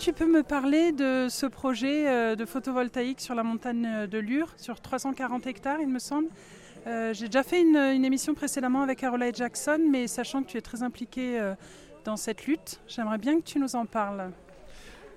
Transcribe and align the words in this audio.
tu 0.00 0.14
peux 0.14 0.26
me 0.26 0.42
parler 0.42 0.92
de 0.92 1.26
ce 1.28 1.44
projet 1.44 2.08
euh, 2.08 2.34
de 2.34 2.46
photovoltaïque 2.46 3.20
sur 3.20 3.34
la 3.34 3.42
montagne 3.42 4.06
de 4.06 4.18
Lure, 4.18 4.48
sur 4.56 4.80
340 4.80 5.46
hectares, 5.46 5.78
il 5.82 5.88
me 5.88 5.98
semble? 5.98 6.28
Euh, 6.86 7.12
J'ai 7.12 7.26
déjà 7.26 7.42
fait 7.42 7.60
une, 7.60 7.76
émission 8.02 8.32
précédemment 8.32 8.80
avec 8.80 9.00
Caroline 9.00 9.34
Jackson, 9.34 9.78
mais 9.90 10.06
sachant 10.06 10.42
que 10.42 10.48
tu 10.48 10.56
es 10.56 10.62
très 10.62 10.82
impliqué 10.82 11.38
euh, 11.38 11.54
dans 12.06 12.16
cette 12.16 12.46
lutte, 12.46 12.80
j'aimerais 12.88 13.18
bien 13.18 13.36
que 13.40 13.44
tu 13.44 13.58
nous 13.58 13.76
en 13.76 13.84
parles. 13.84 14.32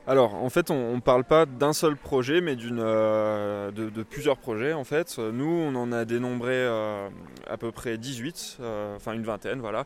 Alors, 0.05 0.35
en 0.35 0.49
fait, 0.49 0.69
on 0.69 0.95
ne 0.95 0.99
parle 0.99 1.23
pas 1.23 1.45
d'un 1.45 1.71
seul 1.71 1.95
projet, 1.95 2.41
mais 2.41 2.57
euh, 2.59 3.71
de, 3.71 3.89
de 3.89 4.03
plusieurs 4.03 4.37
projets. 4.37 4.73
En 4.73 4.83
fait, 4.83 5.17
nous, 5.17 5.45
on 5.45 5.73
en 5.75 5.93
a 5.93 6.03
dénombré 6.03 6.51
euh, 6.51 7.07
à 7.47 7.55
peu 7.55 7.71
près 7.71 7.97
18, 7.97 8.57
euh, 8.59 8.97
enfin 8.97 9.13
une 9.13 9.23
vingtaine, 9.23 9.61
voilà. 9.61 9.85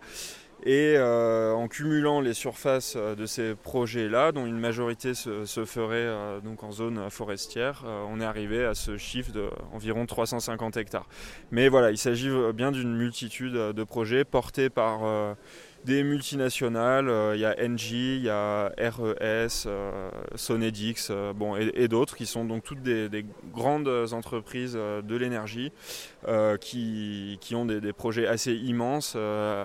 Et 0.63 0.95
euh, 0.97 1.53
en 1.53 1.67
cumulant 1.67 2.19
les 2.19 2.33
surfaces 2.33 2.95
euh, 2.97 3.16
de 3.16 3.25
ces 3.25 3.53
projets-là, 3.53 4.31
dont 4.31 4.45
une 4.45 4.59
majorité 4.59 5.14
se, 5.14 5.45
ferait 5.66 5.95
euh, 5.97 6.39
donc 6.39 6.64
en 6.64 6.72
zone 6.72 7.09
forestière, 7.09 7.83
on 8.09 8.19
est 8.19 8.25
arrivé 8.25 8.66
à 8.66 8.73
ce 8.73 8.97
chiffre 8.97 9.31
d'environ 9.31 10.05
350 10.05 10.77
hectares. 10.77 11.08
Mais 11.52 11.69
voilà, 11.69 11.91
il 11.91 11.97
s'agit 11.97 12.31
bien 12.53 12.72
d'une 12.72 12.95
multitude 12.95 13.53
de 13.53 13.83
projets 13.83 14.23
portés 14.23 14.69
par 14.69 15.36
des 15.86 16.03
multinationales, 16.03 17.09
euh, 17.09 17.36
il 17.36 17.42
y 17.42 17.45
a 17.45 17.56
Engie, 17.64 18.17
il 18.17 18.23
y 18.23 18.30
a 18.30 18.72
RES, 18.78 19.66
euh, 19.66 20.09
Sonedix, 20.36 21.08
euh, 21.09 21.33
bon, 21.33 21.56
et, 21.56 21.88
d'autres 21.88 22.16
qui 22.16 22.25
sont 22.25 22.45
donc 22.45 22.64
toutes 22.64 22.81
des, 22.81 23.09
des 23.09 23.25
grandes 23.53 23.88
entreprises 24.11 24.73
de 24.73 25.16
l'énergie 25.16 25.72
qui, 26.59 27.38
qui 27.39 27.55
ont 27.55 27.66
des, 27.66 27.94
projets 27.94 28.28
assez 28.28 28.53
immenses 28.53 29.16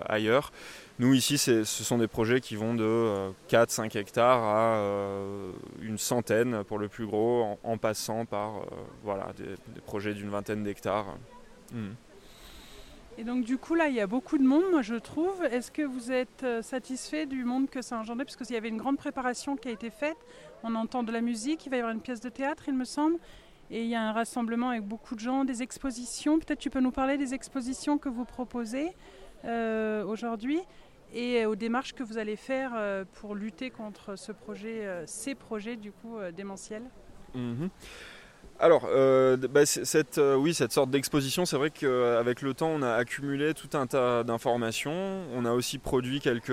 ailleurs. 0.06 0.52
Nous 0.98 1.14
ici, 1.14 1.38
ce 1.38 1.64
sont 1.64 1.98
des 1.98 2.06
projets 2.06 2.40
qui 2.40 2.54
vont 2.54 2.74
de 2.74 3.32
4-5 3.50 3.98
hectares 3.98 4.42
à 4.44 4.80
une 5.80 5.98
centaine 5.98 6.62
pour 6.64 6.78
le 6.78 6.88
plus 6.88 7.06
gros, 7.06 7.58
en, 7.64 7.76
passant 7.78 8.24
par 8.24 8.64
voilà, 9.02 9.32
des, 9.36 9.80
projets 9.80 10.14
d'une 10.14 10.30
vingtaine 10.30 10.62
d'hectares. 10.62 11.16
Mhm. 11.72 11.96
Et 13.18 13.24
donc, 13.24 13.44
du 13.44 13.58
coup, 13.58 13.74
là, 13.74 13.88
il 13.88 13.94
y 13.94 14.00
a 14.00 14.06
beaucoup 14.06 14.38
de 14.38 14.42
monde, 14.42 14.64
moi, 14.70 14.82
je 14.82 14.94
trouve. 14.94 15.44
Est-ce 15.44 15.70
que 15.70 15.82
vous 15.82 16.10
êtes 16.10 16.44
euh, 16.44 16.62
satisfait 16.62 17.26
du 17.26 17.44
monde 17.44 17.68
que 17.68 17.82
ça 17.82 17.96
a 17.96 18.00
engendré? 18.00 18.24
Parce 18.24 18.36
qu'il 18.36 18.50
y 18.50 18.56
avait 18.56 18.70
une 18.70 18.78
grande 18.78 18.96
préparation 18.96 19.56
qui 19.56 19.68
a 19.68 19.70
été 19.70 19.90
faite. 19.90 20.16
On 20.62 20.74
entend 20.74 21.02
de 21.02 21.12
la 21.12 21.20
musique, 21.20 21.66
il 21.66 21.70
va 21.70 21.76
y 21.76 21.80
avoir 21.80 21.94
une 21.94 22.00
pièce 22.00 22.20
de 22.20 22.30
théâtre, 22.30 22.64
il 22.68 22.74
me 22.74 22.84
semble. 22.84 23.18
Et 23.70 23.82
il 23.82 23.88
y 23.88 23.94
a 23.94 24.02
un 24.02 24.12
rassemblement 24.12 24.70
avec 24.70 24.82
beaucoup 24.82 25.14
de 25.14 25.20
gens, 25.20 25.44
des 25.44 25.62
expositions. 25.62 26.38
Peut-être 26.38 26.58
tu 26.58 26.70
peux 26.70 26.80
nous 26.80 26.90
parler 26.90 27.18
des 27.18 27.34
expositions 27.34 27.98
que 27.98 28.08
vous 28.08 28.24
proposez 28.24 28.92
euh, 29.44 30.04
aujourd'hui 30.04 30.60
et 31.14 31.44
aux 31.44 31.56
démarches 31.56 31.92
que 31.92 32.02
vous 32.02 32.16
allez 32.16 32.36
faire 32.36 32.72
euh, 32.74 33.04
pour 33.20 33.34
lutter 33.34 33.70
contre 33.70 34.16
ce 34.16 34.32
projet, 34.32 35.04
ces 35.06 35.34
projets 35.34 35.76
du 35.76 35.92
coup 35.92 36.16
démentiels? 36.34 36.84
Mhm. 37.34 37.70
Alors, 38.62 38.86
euh, 38.86 39.36
bah, 39.36 39.66
cette, 39.66 40.18
euh, 40.18 40.36
oui, 40.36 40.54
cette 40.54 40.70
sorte 40.70 40.88
d'exposition, 40.88 41.44
c'est 41.44 41.56
vrai 41.56 41.70
qu'avec 41.70 42.42
le 42.42 42.54
temps, 42.54 42.68
on 42.68 42.80
a 42.82 42.92
accumulé 42.92 43.54
tout 43.54 43.76
un 43.76 43.88
tas 43.88 44.22
d'informations. 44.22 45.24
On 45.34 45.44
a 45.44 45.50
aussi 45.50 45.78
produit 45.78 46.20
quelques 46.20 46.46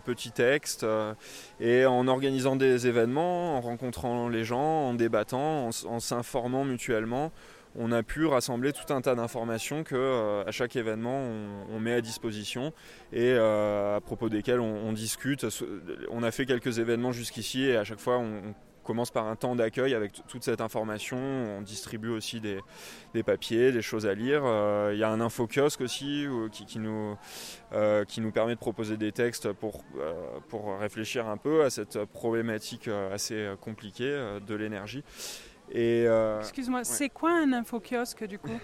petits 0.00 0.30
textes. 0.32 0.84
euh, 0.84 1.12
et 1.60 1.84
en 1.84 2.08
organisant 2.08 2.56
des 2.56 2.86
événements, 2.86 3.58
en 3.58 3.60
rencontrant 3.60 4.30
les 4.30 4.42
gens, 4.42 4.88
en 4.88 4.94
débattant, 4.94 5.68
en, 5.68 6.00
s'informant 6.00 6.64
mutuellement, 6.64 7.30
on 7.76 7.92
a 7.92 8.02
pu 8.02 8.24
rassembler 8.24 8.72
tout 8.72 8.90
un 8.92 9.02
tas 9.02 9.14
d'informations 9.14 9.84
que 9.84 9.94
euh, 9.96 10.44
à 10.46 10.52
chaque 10.52 10.76
événement, 10.76 11.28
on, 11.70 11.78
met 11.78 11.92
à 11.92 12.00
disposition 12.00 12.72
et 13.12 13.34
euh, 13.34 13.98
à 13.98 14.00
propos 14.00 14.30
desquelles 14.30 14.60
on, 14.60 14.92
discute. 14.94 15.44
On 16.10 16.22
a 16.22 16.30
fait 16.30 16.46
quelques 16.46 16.78
événements 16.78 17.12
jusqu'ici 17.12 17.64
et 17.64 17.76
à 17.76 17.84
chaque 17.84 18.00
fois, 18.00 18.18
on 18.18 18.54
commence 18.90 19.12
par 19.12 19.28
un 19.28 19.36
temps 19.36 19.54
d'accueil 19.54 19.94
avec 19.94 20.26
toute 20.26 20.42
cette 20.42 20.60
information. 20.60 21.16
On 21.16 21.62
distribue 21.62 22.08
aussi 22.08 22.40
des, 22.40 22.58
des 23.14 23.22
papiers, 23.22 23.70
des 23.70 23.82
choses 23.82 24.04
à 24.04 24.14
lire. 24.14 24.42
Euh, 24.44 24.90
Il 24.92 24.98
y 24.98 25.04
a 25.04 25.08
un 25.08 25.20
info-kiosque 25.20 25.82
aussi 25.82 26.26
qui, 26.50 26.66
qui 26.66 26.80
nous, 26.80 27.16
euh, 27.72 28.04
qui 28.04 28.20
nous 28.20 28.32
permet 28.32 28.54
de 28.56 28.58
proposer 28.58 28.96
des 28.96 29.12
textes 29.12 29.52
pour, 29.52 29.84
euh, 29.96 30.12
pour 30.48 30.76
réfléchir 30.76 31.28
un 31.28 31.36
peu 31.36 31.62
à 31.62 31.70
cette 31.70 32.04
problématique 32.06 32.88
assez 33.12 33.54
compliquée 33.60 34.38
de 34.44 34.54
l'énergie. 34.56 35.04
Euh, 35.72 36.40
Excuse-moi, 36.40 36.82
c'est 36.82 37.10
quoi 37.10 37.30
un 37.30 37.52
infokiosque 37.52 38.24
du 38.24 38.40
coup? 38.40 38.58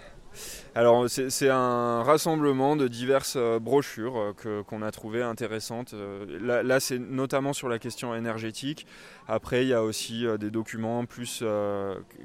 Alors 0.75 1.09
c'est 1.09 1.49
un 1.49 2.03
rassemblement 2.03 2.77
de 2.77 2.89
diverses 2.89 3.37
euh, 3.37 3.59
brochures 3.59 4.35
euh, 4.47 4.63
qu'on 4.63 4.83
a 4.83 4.91
trouvées 4.91 5.23
intéressantes. 5.23 5.95
Euh, 5.95 6.63
Là, 6.63 6.81
c'est 6.81 6.99
notamment 6.99 7.53
sur 7.53 7.69
la 7.69 7.79
question 7.79 8.15
énergétique. 8.15 8.87
Après 9.27 9.63
il 9.63 9.69
y 9.69 9.75
a 9.75 9.83
aussi 9.83 10.27
des 10.39 10.51
documents 10.51 11.05
plus 11.07 11.43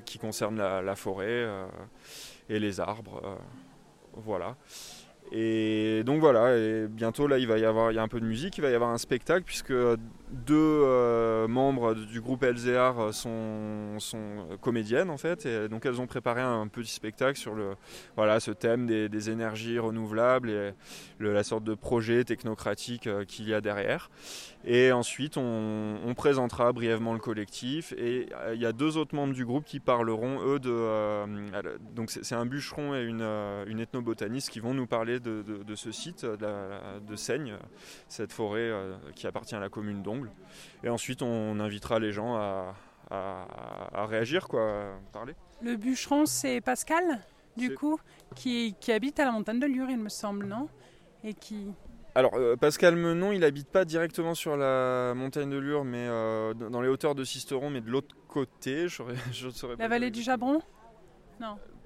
qui 0.05 0.19
concernent 0.19 0.57
la, 0.57 0.95
forêt 0.95 1.47
et 2.49 2.59
les 2.59 2.79
arbres. 2.79 3.37
voilà. 4.15 4.55
Et 5.31 6.03
donc 6.03 6.19
voilà, 6.19 6.57
et 6.57 6.87
bientôt 6.89 7.27
là 7.27 7.37
il 7.37 7.47
va 7.47 7.57
y 7.57 7.65
avoir 7.65 7.91
il 7.91 7.95
y 7.95 7.99
a 7.99 8.01
un 8.01 8.07
peu 8.09 8.19
de 8.19 8.25
musique, 8.25 8.57
il 8.57 8.61
va 8.61 8.69
y 8.69 8.75
avoir 8.75 8.89
un 8.89 8.97
spectacle 8.97 9.43
puisque 9.45 9.73
deux 10.31 10.55
euh, 10.55 11.47
membres 11.47 11.93
du 11.93 12.21
groupe 12.21 12.43
LZR 12.43 13.13
sont, 13.13 13.99
sont 13.99 14.47
comédiennes 14.61 15.09
en 15.09 15.17
fait, 15.17 15.45
et 15.45 15.67
donc 15.67 15.85
elles 15.85 15.99
ont 15.99 16.07
préparé 16.07 16.41
un 16.41 16.67
petit 16.67 16.91
spectacle 16.91 17.37
sur 17.37 17.53
le, 17.53 17.75
voilà, 18.15 18.39
ce 18.39 18.51
thème 18.51 18.87
des, 18.87 19.29
énergies 19.29 19.77
renouvelables 19.77 20.49
et 20.49 20.73
la 21.19 21.43
sorte 21.43 21.63
de 21.63 21.75
projet 21.75 22.23
technocratique 22.23 23.07
euh, 23.07 23.25
qu'il 23.25 23.47
y 23.47 23.53
a 23.53 23.61
derrière. 23.61 24.09
Et 24.63 24.91
ensuite, 24.91 25.37
on, 25.37 26.13
présentera 26.15 26.71
brièvement 26.71 27.13
le 27.13 27.19
collectif. 27.19 27.93
Et 27.93 28.29
euh, 28.33 28.53
il 28.53 28.61
y 28.61 28.65
a 28.65 28.73
deux 28.73 28.97
autres 28.97 29.15
membres 29.15 29.33
du 29.33 29.43
groupe 29.43 29.63
qui 29.65 29.79
parleront, 29.79 30.39
eux, 30.45 30.59
de. 30.59 30.69
euh, 30.69 31.77
donc, 31.95 32.11
c'est 32.11 32.35
un 32.35 32.45
bûcheron 32.45 32.93
et 32.93 33.03
une, 33.03 33.21
euh, 33.21 33.65
ethnobotaniste 33.65 34.49
qui 34.49 34.59
vont 34.59 34.75
nous 34.75 34.85
parler 34.85 35.19
de, 35.19 35.43
ce 35.75 35.91
site, 35.91 36.25
de, 36.25 36.99
de 36.99 37.15
Seigne, 37.15 37.55
cette 38.07 38.33
forêt 38.33 38.59
euh, 38.59 38.93
qui 39.15 39.25
appartient 39.25 39.55
à 39.55 39.59
la 39.59 39.69
commune 39.69 40.03
Et 40.83 40.89
ensuite, 40.89 41.21
on 41.21 41.59
invitera 41.59 41.99
les 41.99 42.11
gens 42.11 42.35
à, 42.35 42.75
à- 43.09 44.01
à 44.01 44.05
réagir, 44.05 44.47
quoi, 44.47 44.61
à 44.61 45.11
parler. 45.13 45.33
Le 45.61 45.75
bûcheron, 45.75 46.25
c'est 46.25 46.59
Pascal, 46.61 47.19
du 47.55 47.73
coup, 47.75 47.99
qui, 48.35 48.75
qui 48.79 48.91
habite 48.91 49.19
à 49.19 49.25
la 49.25 49.31
montagne 49.31 49.59
de 49.59 49.67
Lure, 49.67 49.89
il 49.89 49.99
me 49.99 50.09
semble, 50.09 50.45
non? 50.47 50.67
Et 51.23 51.33
qui. 51.33 51.67
Alors, 52.15 52.33
euh, 52.33 52.55
Pascal 52.57 52.95
Menon, 52.95 53.31
il 53.31 53.43
habite 53.43 53.69
pas 53.69 53.85
directement 53.85 54.33
sur 54.35 54.57
la 54.57 55.13
montagne 55.15 55.49
de 55.49 55.57
Lure, 55.57 55.85
mais 55.85 56.07
euh, 56.09 56.53
dans 56.53 56.81
les 56.81 56.89
hauteurs 56.89 57.15
de 57.15 57.23
Sisteron, 57.23 57.69
mais 57.69 57.79
de 57.81 57.89
l'autre 57.89 58.15
côté. 58.27 58.87
Je 59.31 59.45
ne 59.47 59.51
saurais 59.51 59.77
pas 59.77 59.83
La 59.83 59.87
vallée 59.89 60.11
du 60.11 60.21
Jabron? 60.21 60.61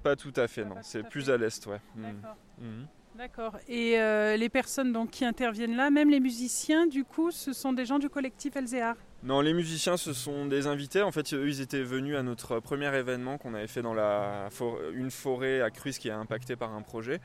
Pas 0.02 0.16
tout 0.16 0.32
à 0.36 0.46
fait, 0.48 0.64
non. 0.64 0.76
Pas 0.76 0.82
C'est 0.82 1.02
plus 1.08 1.30
à 1.30 1.36
l'est, 1.36 1.66
ouais. 1.66 1.80
Mhm. 1.94 2.02
D'accord. 2.22 2.36
Mhm. 2.58 2.86
D'accord. 3.16 3.56
Et 3.68 3.98
euh, 3.98 4.36
les 4.36 4.48
personnes 4.48 4.92
donc, 4.92 5.10
qui 5.10 5.24
interviennent 5.24 5.76
là, 5.76 5.90
même 5.90 6.10
les 6.10 6.20
musiciens, 6.20 6.86
du 6.86 7.04
coup, 7.04 7.30
ce 7.30 7.52
sont 7.52 7.72
des 7.72 7.86
gens 7.86 7.98
du 7.98 8.10
collectif 8.10 8.54
LZR. 8.56 8.94
Non, 9.22 9.40
les 9.40 9.54
musiciens, 9.54 9.96
ce 9.96 10.12
sont 10.12 10.44
des 10.46 10.66
invités. 10.66 11.00
En 11.02 11.12
fait, 11.12 11.32
eux, 11.32 11.48
ils 11.48 11.60
étaient 11.62 11.82
venus 11.82 12.16
à 12.16 12.22
notre 12.22 12.60
premier 12.60 12.94
événement 12.94 13.38
qu'on 13.38 13.54
avait 13.54 13.66
fait 13.66 13.80
dans 13.82 13.94
la 13.94 14.48
for- 14.50 14.78
une 14.92 15.10
forêt 15.10 15.62
à 15.62 15.70
Cruz 15.70 15.92
qui 15.98 16.08
est 16.08 16.12
impactée 16.12 16.56
par 16.56 16.74
un 16.74 16.82
projet. 16.82 17.20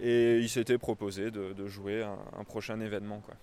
Et 0.00 0.38
ils 0.38 0.48
s'étaient 0.48 0.78
proposés 0.78 1.30
de, 1.30 1.52
de 1.52 1.66
jouer 1.68 2.02
un, 2.02 2.18
un 2.40 2.44
prochain 2.44 2.80
événement, 2.80 3.20
quoi. 3.20 3.34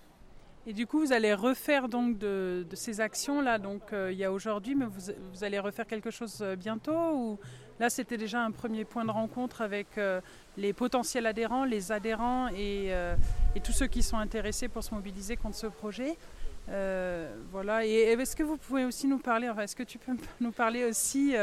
Et 0.66 0.72
du 0.72 0.86
coup, 0.86 0.98
vous 1.00 1.12
allez 1.12 1.34
refaire 1.34 1.90
donc 1.90 2.16
de, 2.18 2.66
de 2.68 2.76
ces 2.76 3.00
actions-là. 3.00 3.58
Donc, 3.58 3.92
euh, 3.92 4.10
il 4.12 4.16
y 4.18 4.24
a 4.24 4.32
aujourd'hui, 4.32 4.74
mais 4.74 4.86
vous, 4.86 5.12
vous 5.32 5.44
allez 5.44 5.58
refaire 5.58 5.86
quelque 5.86 6.10
chose 6.10 6.38
euh, 6.40 6.56
bientôt 6.56 6.96
ou 7.14 7.38
là, 7.80 7.90
c'était 7.90 8.16
déjà 8.16 8.42
un 8.42 8.50
premier 8.50 8.84
point 8.84 9.04
de 9.04 9.10
rencontre 9.10 9.62
avec 9.62 9.98
euh, 9.98 10.20
les 10.56 10.72
potentiels 10.72 11.26
adhérents, 11.26 11.64
les 11.64 11.92
adhérents 11.92 12.48
et, 12.48 12.86
euh, 12.88 13.16
et 13.54 13.60
tous 13.60 13.72
ceux 13.72 13.86
qui 13.86 14.02
sont 14.02 14.16
intéressés 14.16 14.68
pour 14.68 14.82
se 14.84 14.94
mobiliser 14.94 15.36
contre 15.36 15.56
ce 15.56 15.66
projet. 15.66 16.16
Euh. 16.70 17.34
Et 17.82 18.12
est-ce 18.12 18.36
que 18.36 18.42
vous 18.42 18.56
pouvez 18.56 18.84
aussi 18.84 19.06
nous 19.06 19.18
parler, 19.18 19.48
enfin, 19.48 19.62
est-ce 19.62 19.76
que 19.76 19.82
tu 19.82 19.98
peux 19.98 20.16
nous 20.40 20.52
parler 20.52 20.84
aussi 20.84 21.34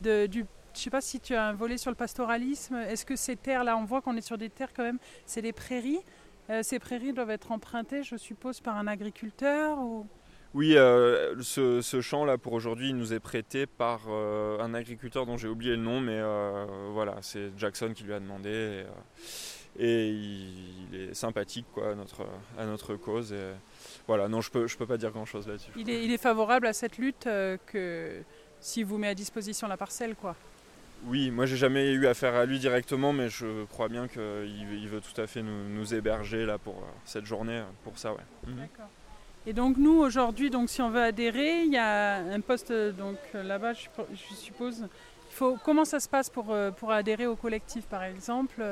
du 0.00 0.46
je 0.74 0.78
ne 0.78 0.84
sais 0.84 0.90
pas 0.90 1.02
si 1.02 1.20
tu 1.20 1.34
as 1.34 1.48
un 1.48 1.52
volet 1.52 1.76
sur 1.76 1.90
le 1.90 1.96
pastoralisme. 1.96 2.76
Est-ce 2.76 3.04
que 3.04 3.14
ces 3.14 3.36
terres-là, 3.36 3.76
on 3.76 3.84
voit 3.84 4.00
qu'on 4.00 4.16
est 4.16 4.22
sur 4.22 4.38
des 4.38 4.48
terres 4.48 4.72
quand 4.74 4.84
même, 4.84 4.98
c'est 5.26 5.42
des 5.42 5.52
prairies. 5.52 6.00
Ces 6.62 6.78
prairies 6.78 7.12
doivent 7.12 7.28
être 7.28 7.52
empruntées, 7.52 8.02
je 8.02 8.16
suppose, 8.16 8.60
par 8.60 8.78
un 8.78 8.86
agriculteur. 8.86 9.78
Oui, 10.54 10.76
euh, 10.76 11.40
ce, 11.42 11.80
ce 11.80 12.00
champ-là, 12.02 12.36
pour 12.36 12.52
aujourd'hui, 12.52 12.90
il 12.90 12.96
nous 12.96 13.14
est 13.14 13.20
prêté 13.20 13.66
par 13.66 14.02
euh, 14.08 14.60
un 14.60 14.74
agriculteur 14.74 15.24
dont 15.24 15.38
j'ai 15.38 15.48
oublié 15.48 15.72
le 15.72 15.82
nom, 15.82 16.00
mais 16.00 16.18
euh, 16.18 16.66
voilà, 16.92 17.16
c'est 17.22 17.52
Jackson 17.56 17.92
qui 17.94 18.04
lui 18.04 18.12
a 18.12 18.20
demandé. 18.20 18.84
Et, 19.78 19.84
et 19.84 20.08
il, 20.08 20.92
il 20.92 21.00
est 21.00 21.14
sympathique 21.14 21.64
quoi, 21.72 21.92
à, 21.92 21.94
notre, 21.94 22.26
à 22.58 22.66
notre 22.66 22.96
cause. 22.96 23.32
Et, 23.32 23.52
voilà, 24.06 24.28
non, 24.28 24.42
je 24.42 24.50
peux, 24.50 24.66
je 24.66 24.76
peux 24.76 24.86
pas 24.86 24.98
dire 24.98 25.10
grand-chose 25.10 25.48
là-dessus. 25.48 25.70
Il 25.74 25.88
est, 25.88 26.04
il 26.04 26.12
est 26.12 26.18
favorable 26.18 26.66
à 26.66 26.74
cette 26.74 26.98
lutte 26.98 27.24
que 27.24 28.22
s'il 28.60 28.84
vous 28.84 28.98
met 28.98 29.08
à 29.08 29.14
disposition 29.14 29.68
la 29.68 29.78
parcelle, 29.78 30.14
quoi. 30.14 30.36
Oui, 31.06 31.32
moi 31.32 31.46
j'ai 31.46 31.56
jamais 31.56 31.90
eu 31.92 32.06
affaire 32.06 32.34
à 32.36 32.44
lui 32.44 32.60
directement, 32.60 33.12
mais 33.12 33.28
je 33.28 33.64
crois 33.64 33.88
bien 33.88 34.06
qu'il 34.06 34.22
il 34.22 34.88
veut 34.88 35.00
tout 35.00 35.20
à 35.20 35.26
fait 35.26 35.42
nous, 35.42 35.68
nous 35.68 35.94
héberger 35.94 36.46
là 36.46 36.58
pour 36.58 36.80
cette 37.04 37.24
journée, 37.24 37.60
pour 37.82 37.98
ça, 37.98 38.12
ouais. 38.12 38.20
Mhm. 38.46 38.56
D'accord. 38.56 38.90
Et 39.46 39.52
donc 39.52 39.76
nous 39.76 39.98
aujourd'hui, 39.98 40.50
donc 40.50 40.70
si 40.70 40.80
on 40.82 40.90
veut 40.90 41.02
adhérer, 41.02 41.62
il 41.64 41.72
y 41.72 41.78
a 41.78 42.16
un 42.16 42.40
poste 42.40 42.72
donc 42.72 43.16
là-bas, 43.34 43.72
je, 43.72 44.34
suppose. 44.34 44.86
Il 45.30 45.34
faut 45.34 45.58
comment 45.64 45.84
ça 45.84 45.98
se 45.98 46.08
passe 46.08 46.30
pour, 46.30 46.54
pour 46.76 46.92
adhérer 46.92 47.26
au 47.26 47.36
collectif 47.36 47.86
par 47.86 48.04
exemple? 48.04 48.62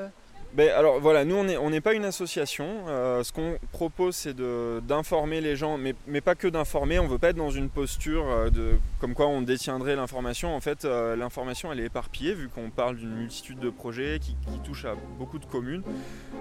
Ben, 0.52 0.69
alors 0.70 0.99
voilà, 0.99 1.25
nous 1.25 1.37
on 1.37 1.70
n'est 1.70 1.81
pas 1.81 1.94
une 1.94 2.05
association. 2.05 2.67
Euh, 2.88 3.23
ce 3.23 3.32
qu'on 3.32 3.56
propose 3.70 4.17
c'est 4.17 4.37
d'informer 4.37 5.41
les 5.41 5.55
gens, 5.55 5.79
mais, 5.79 5.94
mais 6.08 6.20
pas 6.20 6.35
que 6.35 6.49
d'informer. 6.49 6.99
On 6.99 7.05
ne 7.05 7.08
veut 7.08 7.19
pas 7.19 7.31
être 7.31 7.37
dans 7.37 7.50
une 7.50 7.69
posture 7.69 8.29
euh, 8.29 8.50
de, 8.50 8.73
comme 8.99 9.14
quoi 9.14 9.29
on 9.29 9.43
détiendrait 9.43 9.94
l'information. 9.94 10.55
En 10.55 10.61
fait, 10.61 10.85
euh, 10.85 11.14
l'information 11.14 11.73
elle 11.73 11.79
est 11.79 11.87
éparpillée 11.87 12.35
vu 12.35 12.49
qu'on 12.49 12.70
parle 12.70 12.97
d'une 12.97 13.14
multitude 13.14 13.61
de 13.61 13.70
projets 13.70 14.19
qui, 14.20 14.35
touchent 14.64 14.85
à 14.85 14.94
beaucoup 15.19 15.38
de 15.38 15.47
communes. 15.47 15.82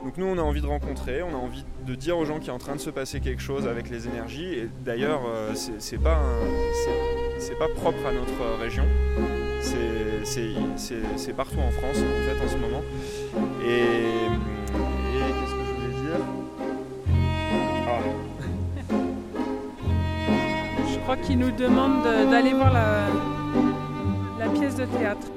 Donc 0.04 0.18
nous 0.18 0.26
on 0.26 0.38
a 0.38 0.42
envie 0.42 0.62
de 0.62 0.68
rencontrer, 0.68 1.22
on 1.22 1.30
a 1.30 1.38
envie 1.38 1.64
de 1.86 1.96
dire 1.96 2.18
aux 2.18 2.26
gens 2.26 2.40
qu'il 2.40 2.50
est 2.50 2.54
en 2.54 2.58
train 2.58 2.76
de 2.76 2.82
se 2.82 2.90
passer 2.90 3.20
quelque 3.20 3.42
chose 3.42 3.68
avec 3.68 3.90
les 3.90 4.08
énergies. 4.08 4.54
Et 4.54 4.70
d'ailleurs, 4.84 5.22
c'est 5.56 6.02
pas, 6.02 6.22
pas 7.60 7.68
propre 7.76 8.06
à 8.06 8.12
notre 8.12 8.60
région. 8.60 8.86
Partout 11.34 11.60
en 11.60 11.72
France 11.72 11.98
en 11.98 12.20
fait 12.26 12.46
en 12.46 12.50
ce 12.50 12.58
moment. 12.58 12.84
Et, 13.64 13.84
qu'est-ce 15.18 15.54
que 15.54 15.64
je 15.66 15.72
voulais 15.74 15.96
dire? 16.04 16.22
Ah. 17.88 18.02
Je 20.88 21.00
crois 21.00 21.18
qu'il 21.18 21.40
nous 21.40 21.52
demande 21.52 22.04
d'aller 22.30 22.54
voir 22.54 22.74
la 22.74 24.50
pièce 24.50 24.76
de 24.76 24.86
théâtre. 24.86 25.28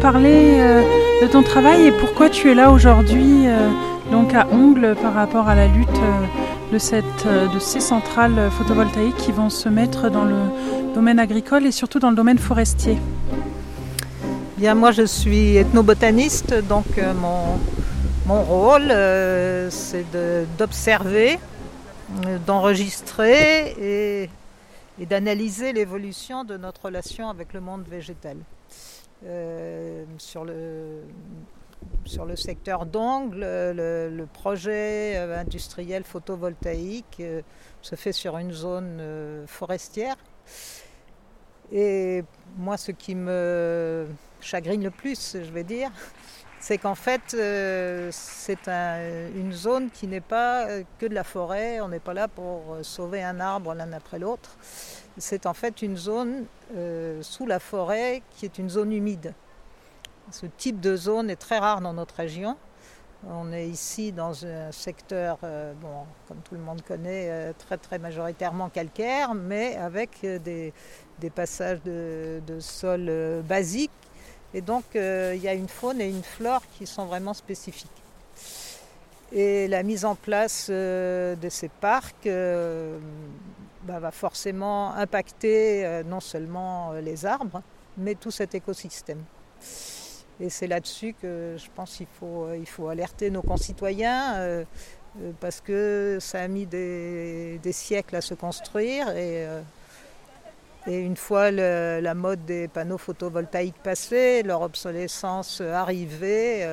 Parler 0.00 0.58
euh, 0.60 0.82
de 1.20 1.26
ton 1.26 1.42
travail 1.42 1.86
et 1.86 1.92
pourquoi 1.92 2.30
tu 2.30 2.50
es 2.50 2.54
là 2.54 2.70
aujourd'hui, 2.70 3.46
euh, 3.46 3.68
donc 4.10 4.32
à 4.34 4.48
Ongle, 4.50 4.96
par 5.00 5.12
rapport 5.12 5.46
à 5.46 5.54
la 5.54 5.66
lutte 5.66 5.88
euh, 5.88 6.72
de, 6.72 6.78
cette, 6.78 7.26
de 7.26 7.58
ces 7.58 7.80
centrales 7.80 8.50
photovoltaïques 8.50 9.16
qui 9.16 9.30
vont 9.30 9.50
se 9.50 9.68
mettre 9.68 10.08
dans 10.08 10.24
le 10.24 10.36
domaine 10.94 11.18
agricole 11.18 11.66
et 11.66 11.70
surtout 11.70 11.98
dans 11.98 12.08
le 12.10 12.16
domaine 12.16 12.38
forestier 12.38 12.96
Bien, 14.56 14.74
moi 14.74 14.90
je 14.90 15.02
suis 15.02 15.56
ethnobotaniste, 15.56 16.54
donc 16.66 16.86
mon, 17.20 17.58
mon 18.26 18.42
rôle 18.42 18.92
c'est 19.70 20.04
d'observer, 20.58 21.38
d'enregistrer 22.46 23.74
et, 23.80 24.30
et 25.00 25.06
d'analyser 25.06 25.72
l'évolution 25.72 26.44
de 26.44 26.56
notre 26.56 26.86
relation 26.86 27.30
avec 27.30 27.54
le 27.54 27.60
monde 27.60 27.84
végétal. 27.90 28.36
Euh, 29.26 30.04
sur, 30.16 30.46
le, 30.46 31.02
sur 32.06 32.24
le 32.24 32.36
secteur 32.36 32.86
d'Angle, 32.86 33.40
le, 33.40 34.26
projet 34.32 35.16
euh, 35.16 35.38
industriel 35.38 36.04
photovoltaïque 36.04 37.18
euh, 37.20 37.42
se 37.82 37.96
fait 37.96 38.12
sur 38.12 38.38
une 38.38 38.52
zone 38.52 39.44
forestière. 39.46 40.16
Et 41.70 42.24
moi, 42.56 42.78
ce 42.78 42.92
qui 42.92 43.14
me 43.14 44.06
chagrine 44.40 44.82
le 44.82 44.90
plus, 44.90 45.36
je 45.42 45.50
vais 45.50 45.64
dire, 45.64 45.90
c'est 46.60 46.78
qu'en 46.78 46.94
fait, 46.94 47.22
c'est 47.30 48.68
une 48.68 49.52
zone 49.52 49.90
qui 49.90 50.06
n'est 50.06 50.20
pas 50.20 50.66
que 50.98 51.06
de 51.06 51.14
la 51.14 51.24
forêt. 51.24 51.80
On 51.80 51.88
n'est 51.88 52.00
pas 52.00 52.14
là 52.14 52.28
pour 52.28 52.76
sauver 52.82 53.22
un 53.22 53.40
arbre 53.40 53.74
l'un 53.74 53.92
après 53.92 54.18
l'autre 54.18 54.56
c'est 55.20 55.46
en 55.46 55.54
fait 55.54 55.82
une 55.82 55.96
zone 55.96 56.46
euh, 56.74 57.22
sous 57.22 57.46
la 57.46 57.58
forêt 57.58 58.22
qui 58.30 58.44
est 58.44 58.58
une 58.58 58.70
zone 58.70 58.92
humide. 58.92 59.34
Ce 60.30 60.46
type 60.46 60.80
de 60.80 60.96
zone 60.96 61.30
est 61.30 61.36
très 61.36 61.58
rare 61.58 61.80
dans 61.80 61.92
notre 61.92 62.14
région. 62.16 62.56
On 63.28 63.52
est 63.52 63.68
ici 63.68 64.12
dans 64.12 64.46
un 64.46 64.72
secteur, 64.72 65.38
euh, 65.44 65.74
bon, 65.74 66.06
comme 66.26 66.38
tout 66.38 66.54
le 66.54 66.60
monde 66.60 66.80
connaît, 66.82 67.28
euh, 67.30 67.52
très 67.58 67.76
très 67.76 67.98
majoritairement 67.98 68.70
calcaire, 68.70 69.34
mais 69.34 69.76
avec 69.76 70.20
des, 70.22 70.72
passages 71.34 71.82
de, 71.82 72.40
sol 72.60 73.42
basiques. 73.46 73.90
Et 74.54 74.60
donc 74.60 74.84
il 74.94 75.40
y 75.42 75.48
a 75.48 75.54
une 75.54 75.68
faune 75.68 76.00
et 76.00 76.08
une 76.08 76.22
flore 76.22 76.62
qui 76.76 76.86
sont 76.86 77.06
vraiment 77.06 77.34
spécifiques. 77.34 77.90
Et 79.32 79.68
la 79.68 79.82
mise 79.82 80.04
en 80.04 80.16
place 80.16 80.68
de 80.68 81.48
ces 81.48 81.68
parcs 81.68 82.26
bah, 83.84 83.98
va 83.98 84.10
forcément 84.10 84.94
impacter 84.94 85.86
euh, 85.86 86.02
non 86.02 86.20
seulement 86.20 86.92
euh, 86.92 87.00
les 87.00 87.24
arbres, 87.24 87.62
mais 87.96 88.14
tout 88.14 88.30
cet 88.30 88.54
écosystème. 88.54 89.24
Et 90.38 90.50
c'est 90.50 90.66
là-dessus 90.66 91.14
que 91.20 91.56
je 91.56 91.66
pense 91.74 91.96
qu'il 91.96 92.06
faut, 92.06 92.44
euh, 92.44 92.58
il 92.58 92.68
faut 92.68 92.88
alerter 92.88 93.30
nos 93.30 93.40
concitoyens, 93.40 94.64
parce 95.40 95.60
que 95.60 96.18
ça 96.20 96.42
a 96.42 96.48
mis 96.48 96.66
des, 96.66 97.58
siècles 97.72 98.16
à 98.16 98.20
se 98.20 98.34
construire. 98.34 99.08
Et, 99.16 99.46
et 100.86 100.98
une 100.98 101.16
fois 101.16 101.50
la 101.50 102.14
mode 102.14 102.44
des 102.46 102.68
panneaux 102.68 102.98
photovoltaïques 102.98 103.82
passée, 103.82 104.42
leur 104.42 104.62
obsolescence 104.62 105.60
arrivée, 105.60 106.66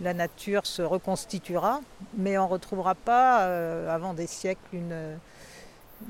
la 0.00 0.14
nature 0.14 0.64
se 0.64 0.82
reconstituera, 0.82 1.80
mais 2.16 2.38
on 2.38 2.46
ne 2.46 2.52
retrouvera 2.52 2.94
pas 2.94 3.44
avant 3.92 4.14
des 4.14 4.26
siècles 4.26 4.60
une 4.72 5.18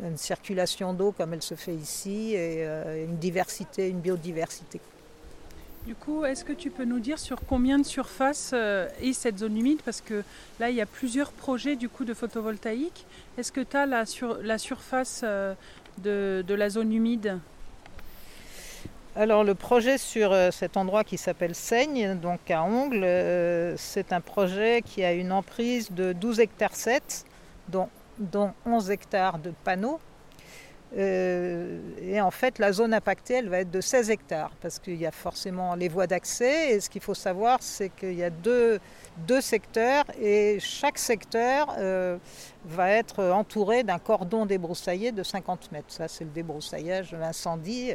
une 0.02 0.16
circulation 0.16 0.92
d'eau 0.92 1.12
comme 1.12 1.34
elle 1.34 1.42
se 1.42 1.54
fait 1.54 1.74
ici 1.74 2.34
et 2.34 2.66
euh, 2.66 3.04
une 3.04 3.16
diversité, 3.16 3.88
une 3.88 4.00
biodiversité. 4.00 4.80
Du 5.88 5.94
coup, 5.94 6.26
est-ce 6.26 6.44
que 6.44 6.52
tu 6.52 6.68
peux 6.68 6.84
nous 6.84 7.00
dire 7.00 7.18
sur 7.18 7.38
combien 7.48 7.78
de 7.78 7.82
surface 7.82 8.50
euh, 8.52 8.90
est 9.00 9.14
cette 9.14 9.38
zone 9.38 9.56
humide? 9.56 9.80
Parce 9.82 10.02
que 10.02 10.22
là, 10.60 10.68
il 10.68 10.76
y 10.76 10.82
a 10.82 10.86
plusieurs 10.86 11.32
projets 11.32 11.76
du 11.76 11.88
coup 11.88 12.04
de 12.04 12.12
photovoltaïque. 12.12 13.06
Est-ce 13.38 13.50
que 13.50 13.62
tu 13.62 13.74
as 13.74 13.86
la, 13.86 14.04
sur, 14.04 14.36
la 14.42 14.58
surface 14.58 15.22
euh, 15.24 15.54
de, 15.96 16.44
la 16.46 16.68
zone 16.68 16.92
humide? 16.92 17.38
Alors 19.16 19.44
le 19.44 19.54
projet 19.54 19.96
sur 19.96 20.36
cet 20.52 20.76
endroit 20.76 21.04
qui 21.04 21.16
s'appelle 21.16 21.54
Seigne, 21.54 22.18
donc 22.20 22.50
à 22.50 22.64
Ongle, 22.64 23.06
c'est 23.78 24.12
un 24.12 24.20
projet 24.20 24.82
qui 24.84 25.02
a 25.02 25.14
une 25.14 25.32
emprise 25.32 25.90
de 25.90 26.12
12 26.12 26.40
hectares 26.40 26.76
7, 26.76 27.24
dont 27.68 27.88
dont 28.18 28.52
11 28.66 28.90
hectares 28.90 29.38
de 29.38 29.52
panneaux. 29.64 30.00
Et 30.96 32.20
en 32.20 32.30
fait, 32.30 32.58
la 32.58 32.72
zone 32.72 32.94
impactée, 32.94 33.34
elle 33.34 33.48
va 33.48 33.60
être 33.60 33.70
de 33.70 33.80
16 33.80 34.10
hectares, 34.10 34.50
parce 34.60 34.78
qu'il 34.78 34.96
y 34.96 35.06
a 35.06 35.10
forcément 35.10 35.74
les 35.74 35.88
voies 35.88 36.06
d'accès. 36.06 36.70
Et 36.72 36.80
ce 36.80 36.88
qu'il 36.88 37.02
faut 37.02 37.14
savoir, 37.14 37.58
c'est 37.60 37.90
qu'il 37.90 38.14
y 38.14 38.24
a 38.24 38.30
deux, 38.30 38.78
deux 39.26 39.40
secteurs, 39.40 40.04
et 40.20 40.58
chaque 40.60 40.98
secteur 40.98 41.76
va 42.64 42.90
être 42.90 43.22
entouré 43.24 43.82
d'un 43.82 43.98
cordon 43.98 44.46
débroussaillé 44.46 45.12
de 45.12 45.22
50 45.22 45.72
mètres. 45.72 45.92
Ça, 45.92 46.08
c'est 46.08 46.24
le 46.24 46.30
débroussaillage 46.30 47.12
l'incendie. 47.12 47.92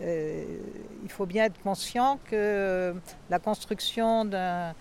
il 0.00 1.10
faut 1.10 1.26
bien 1.26 1.44
être 1.44 1.60
conscient 1.62 2.18
que 2.30 2.94
la 3.30 3.38
construction 3.38 4.24
d'un 4.24 4.74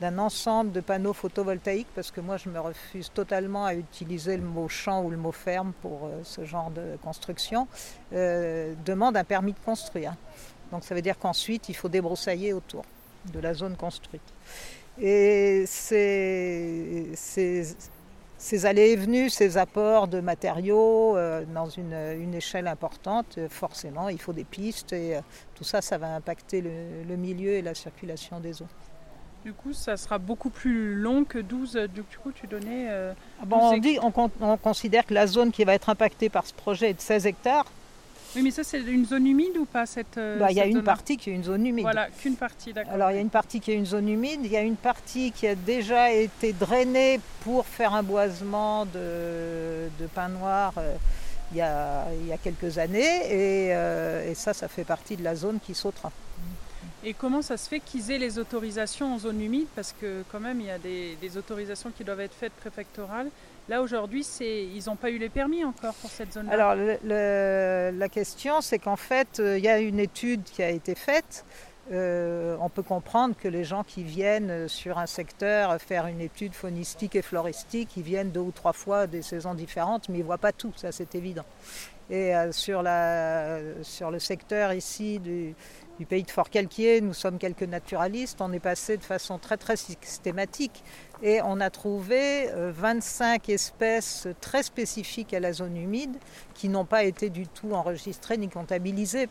d'un 0.00 0.18
ensemble 0.18 0.72
de 0.72 0.80
panneaux 0.80 1.12
photovoltaïques, 1.12 1.88
parce 1.94 2.10
que 2.10 2.20
moi 2.20 2.36
je 2.36 2.48
me 2.48 2.58
refuse 2.58 3.10
totalement 3.12 3.64
à 3.64 3.74
utiliser 3.74 4.36
le 4.36 4.42
mot 4.42 4.68
champ 4.68 5.02
ou 5.02 5.10
le 5.10 5.16
mot 5.16 5.32
ferme 5.32 5.72
pour 5.82 6.04
euh, 6.04 6.20
ce 6.24 6.44
genre 6.44 6.70
de 6.70 6.96
construction, 7.02 7.68
euh, 8.12 8.74
demande 8.84 9.16
un 9.16 9.24
permis 9.24 9.52
de 9.52 9.58
construire. 9.64 10.14
Donc 10.72 10.84
ça 10.84 10.94
veut 10.94 11.02
dire 11.02 11.18
qu'ensuite 11.18 11.68
il 11.68 11.74
faut 11.74 11.88
débroussailler 11.88 12.52
autour 12.52 12.84
de 13.32 13.38
la 13.38 13.54
zone 13.54 13.76
construite. 13.76 14.22
Et 15.00 15.64
ces, 15.66 17.14
allées 18.64 18.90
et 18.90 18.96
venues, 18.96 19.30
ces 19.30 19.56
apports 19.56 20.06
de 20.06 20.20
matériaux 20.20 21.16
euh, 21.16 21.44
dans 21.52 21.68
une, 21.68 22.34
échelle 22.34 22.66
importante, 22.66 23.38
forcément 23.48 24.08
il 24.08 24.20
faut 24.20 24.32
des 24.32 24.44
pistes 24.44 24.92
et 24.92 25.18
tout 25.54 25.64
ça, 25.64 25.80
ça 25.80 25.98
va 25.98 26.14
impacter 26.14 26.60
le 26.60 27.16
milieu 27.16 27.52
et 27.52 27.62
la 27.62 27.74
circulation 27.74 28.40
des 28.40 28.60
eaux. 28.60 28.68
Du 29.44 29.52
coup, 29.52 29.74
ça 29.74 29.98
sera 29.98 30.16
beaucoup 30.16 30.48
plus 30.48 30.94
long 30.94 31.24
que 31.24 31.38
12. 31.38 31.88
Du 31.94 32.02
coup, 32.02 32.32
tu 32.32 32.46
donnais. 32.46 32.86
Euh, 32.88 33.12
ah 33.42 33.44
bon, 33.44 33.58
on, 33.58 33.76
dit, 33.76 33.98
on, 34.00 34.56
considère 34.56 35.04
que 35.04 35.12
la 35.12 35.26
zone 35.26 35.52
qui 35.52 35.64
va 35.64 35.74
être 35.74 35.90
impactée 35.90 36.30
par 36.30 36.46
ce 36.46 36.54
projet 36.54 36.90
est 36.90 36.94
de 36.94 37.00
16 37.00 37.26
hectares. 37.26 37.66
Oui, 38.34 38.42
mais 38.42 38.50
ça, 38.50 38.64
c'est 38.64 38.80
une 38.80 39.04
zone 39.04 39.26
humide 39.26 39.58
ou 39.58 39.66
pas 39.66 39.84
cette, 39.84 40.16
euh, 40.16 40.38
bah, 40.38 40.50
Il 40.50 40.56
y 40.56 40.62
a 40.62 40.64
une 40.64 40.82
partie 40.82 41.18
qui 41.18 41.28
est 41.28 41.34
une 41.34 41.44
zone 41.44 41.66
humide. 41.66 41.84
Voilà, 41.84 42.08
qu'une 42.08 42.36
partie, 42.36 42.72
d'accord. 42.72 42.94
Alors, 42.94 43.10
il 43.10 43.16
y 43.16 43.18
a 43.18 43.20
une 43.20 43.28
partie 43.28 43.60
qui 43.60 43.70
est 43.70 43.74
une 43.74 43.84
zone 43.84 44.08
humide. 44.08 44.40
Il 44.44 44.50
y 44.50 44.56
a 44.56 44.62
une 44.62 44.76
partie 44.76 45.30
qui 45.30 45.46
a 45.46 45.54
déjà 45.54 46.10
été 46.10 46.54
drainée 46.54 47.20
pour 47.42 47.66
faire 47.66 47.92
un 47.92 48.02
boisement 48.02 48.86
de, 48.86 49.90
de 50.00 50.06
pin 50.06 50.28
noir. 50.28 50.72
Euh, 50.78 50.94
il 51.52 51.58
y, 51.58 51.60
a, 51.60 52.06
il 52.18 52.26
y, 52.28 52.32
a, 52.32 52.38
quelques 52.38 52.78
années 52.78 53.20
et, 53.30 53.68
et 53.68 54.34
ça, 54.34 54.54
ça 54.54 54.66
fait 54.66 54.82
partie 54.82 55.16
de 55.16 55.22
la 55.22 55.36
zone 55.36 55.58
qui 55.64 55.74
sautera. 55.74 56.10
Et 57.06 57.12
comment 57.12 57.42
ça 57.42 57.58
se 57.58 57.68
fait 57.68 57.80
qu'ils 57.80 58.10
aient 58.10 58.18
les 58.18 58.38
autorisations 58.38 59.14
en 59.14 59.18
zone 59.18 59.40
humide? 59.42 59.66
Parce 59.74 59.92
que 59.92 60.24
quand 60.32 60.40
même, 60.40 60.60
il 60.60 60.66
y 60.66 60.70
a 60.70 60.78
des, 60.78 61.36
autorisations 61.36 61.90
qui 61.90 62.02
doivent 62.02 62.20
être 62.20 62.34
faites 62.34 62.52
préfectorales. 62.54 63.28
Là, 63.68 63.82
aujourd'hui, 63.82 64.26
ils 64.40 64.82
n'ont 64.86 64.96
pas 64.96 65.10
eu 65.10 65.18
les 65.18 65.28
permis 65.28 65.64
encore 65.64 65.94
pour 65.94 66.10
cette 66.10 66.32
zone-là. 66.32 66.52
Alors, 66.52 66.74
la 67.04 68.08
question, 68.08 68.62
c'est 68.62 68.78
qu'en 68.78 68.96
fait, 68.96 69.38
euh, 69.38 69.58
il 69.58 69.64
y 69.64 69.68
a 69.68 69.78
une 69.80 69.98
étude 69.98 70.44
qui 70.44 70.62
a 70.62 70.70
été 70.70 70.94
faite. 70.94 71.44
Euh, 71.92 72.56
on 72.60 72.70
peut 72.70 72.82
comprendre 72.82 73.34
que 73.38 73.48
les 73.48 73.64
gens 73.64 73.84
qui 73.84 74.02
viennent 74.02 74.68
sur 74.68 74.98
un 74.98 75.06
secteur 75.06 75.78
faire 75.80 76.06
une 76.06 76.22
étude 76.22 76.54
faunistique 76.54 77.14
et 77.14 77.22
floristique, 77.22 77.90
ils 77.98 78.02
viennent 78.02 78.30
deux 78.30 78.40
ou 78.40 78.52
trois 78.52 78.72
fois 78.72 79.06
des 79.06 79.20
saisons 79.20 79.52
différentes, 79.52 80.08
mais 80.08 80.18
ils 80.18 80.22
ne 80.22 80.26
voient 80.26 80.38
pas 80.38 80.52
tout, 80.52 80.72
ça 80.76 80.92
c'est 80.92 81.14
évident. 81.14 81.44
Et 82.10 82.34
euh, 82.34 82.52
sur, 82.52 82.82
la, 82.82 83.58
sur 83.82 84.10
le 84.10 84.18
secteur 84.18 84.72
ici 84.72 85.18
du, 85.18 85.54
du 85.98 86.06
pays 86.06 86.24
de 86.24 86.30
Fort-Calquier, 86.30 87.00
nous 87.00 87.14
sommes 87.14 87.38
quelques 87.38 87.62
naturalistes, 87.62 88.40
on 88.40 88.52
est 88.52 88.60
passé 88.60 88.96
de 88.96 89.02
façon 89.02 89.38
très 89.38 89.56
très 89.56 89.76
systématique 89.76 90.82
et 91.22 91.40
on 91.42 91.60
a 91.60 91.70
trouvé 91.70 92.48
25 92.54 93.48
euh, 93.48 93.52
espèces 93.52 94.26
très 94.40 94.62
spécifiques 94.62 95.32
à 95.34 95.40
la 95.40 95.52
zone 95.52 95.76
humide 95.76 96.16
qui 96.54 96.68
n'ont 96.68 96.84
pas 96.84 97.04
été 97.04 97.30
du 97.30 97.46
tout 97.46 97.72
enregistrées 97.72 98.36
ni 98.36 98.48
comptabilisées. 98.48 99.28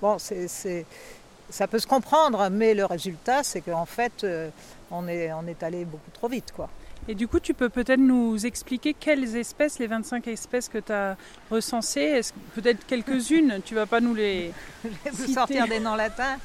Bon, 0.00 0.18
ça 0.18 1.66
peut 1.66 1.78
se 1.78 1.86
comprendre, 1.86 2.48
mais 2.50 2.74
le 2.74 2.84
résultat, 2.84 3.42
c'est 3.42 3.60
qu'en 3.60 3.86
fait, 3.86 4.24
euh, 4.24 4.50
on 4.90 5.08
est, 5.08 5.32
on 5.32 5.46
est 5.46 5.62
allé 5.62 5.84
beaucoup 5.84 6.10
trop 6.12 6.28
vite. 6.28 6.52
quoi. 6.54 6.68
Et 7.06 7.14
du 7.14 7.28
coup, 7.28 7.38
tu 7.38 7.52
peux 7.52 7.68
peut-être 7.68 8.00
nous 8.00 8.46
expliquer 8.46 8.94
quelles 8.94 9.36
espèces, 9.36 9.78
les 9.78 9.86
25 9.86 10.26
espèces 10.28 10.68
que 10.70 10.78
tu 10.78 10.92
as 10.92 11.16
recensées, 11.50 12.20
peut-être 12.54 12.86
quelques-unes, 12.86 13.60
tu 13.64 13.74
vas 13.74 13.84
pas 13.84 14.00
nous 14.00 14.14
les 14.14 14.52
vous 15.12 15.32
sortir 15.32 15.68
des 15.68 15.80
noms 15.80 15.96
latins. 15.96 16.38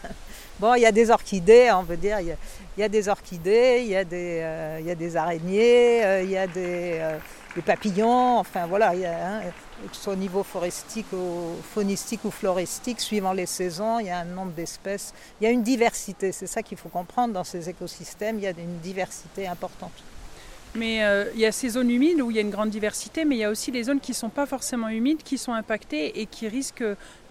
Bon, 0.60 0.75
il 0.75 0.82
y 0.82 0.86
a 0.86 0.92
des 0.92 1.10
orchidées, 1.10 1.72
on 1.72 1.84
veut 1.84 1.96
dire, 1.96 2.20
il 2.20 2.36
y 2.78 2.84
a, 2.84 2.89
des 2.89 3.08
orchidées, 3.08 3.80
il 3.86 3.92
y 3.92 3.96
a 3.96 4.04
des, 4.04 4.42
euh, 4.42 4.78
il 4.82 4.88
y 4.88 4.92
a 4.92 4.96
des 4.96 5.16
araignées, 5.16 6.04
euh, 6.04 6.24
il 6.24 6.32
y 6.32 6.38
a 6.38 6.48
des, 6.48 6.98
euh, 7.00 7.18
des, 7.56 7.62
papillons, 7.62 8.38
enfin 8.39 8.66
voilà, 8.66 8.94
il 8.94 9.00
y 9.00 9.06
a, 9.06 9.38
hein, 9.38 9.42
que 9.89 9.96
ce 9.96 10.01
soit 10.01 10.13
au 10.13 10.18
niveau 10.18 10.44
forestique, 10.44 11.06
ou, 11.13 11.56
faunistique 11.74 12.25
ou 12.25 12.32
floristique, 12.32 13.00
suivant 13.00 13.32
les 13.32 13.46
saisons, 13.46 14.00
il 14.00 14.08
y 14.08 14.10
a 14.10 14.20
un 14.20 14.25
nombre 14.25 14.51
d'espèces, 14.51 15.13
il 15.39 15.46
y 15.46 15.48
a 15.48 15.51
une 15.51 15.63
diversité, 15.63 16.34
c'est 16.34 16.48
ça 16.48 16.62
qu'il 16.62 16.78
faut 16.78 16.89
comprendre 16.89 17.34
dans 17.34 17.46
ces 17.46 17.70
écosystèmes, 17.70 18.39
il 18.39 18.44
y 18.44 18.48
a 18.48 18.51
une 18.51 18.80
diversité 18.80 19.48
importante. 19.48 19.94
Mais 20.76 21.04
euh, 21.04 21.26
il 21.34 21.40
y 21.40 21.46
a 21.46 21.52
ces 21.52 21.70
zones 21.70 21.90
humides 21.90 22.22
où 22.22 22.30
il 22.30 22.36
y 22.36 22.38
a 22.38 22.42
une 22.42 22.52
grande 22.52 22.70
diversité, 22.70 23.26
mais 23.26 23.36
il 23.36 23.40
y 23.40 23.44
a 23.44 23.50
aussi 23.50 23.72
les 23.72 23.84
zones 23.84 24.00
qui 24.00 24.12
ne 24.12 24.16
sont 24.16 24.30
pas 24.30 24.46
forcément 24.46 24.90
humides, 24.90 25.24
qui 25.24 25.38
sont 25.38 25.54
impactées 25.54 26.22
et 26.22 26.26
qui 26.28 26.48
risquent 26.48 26.84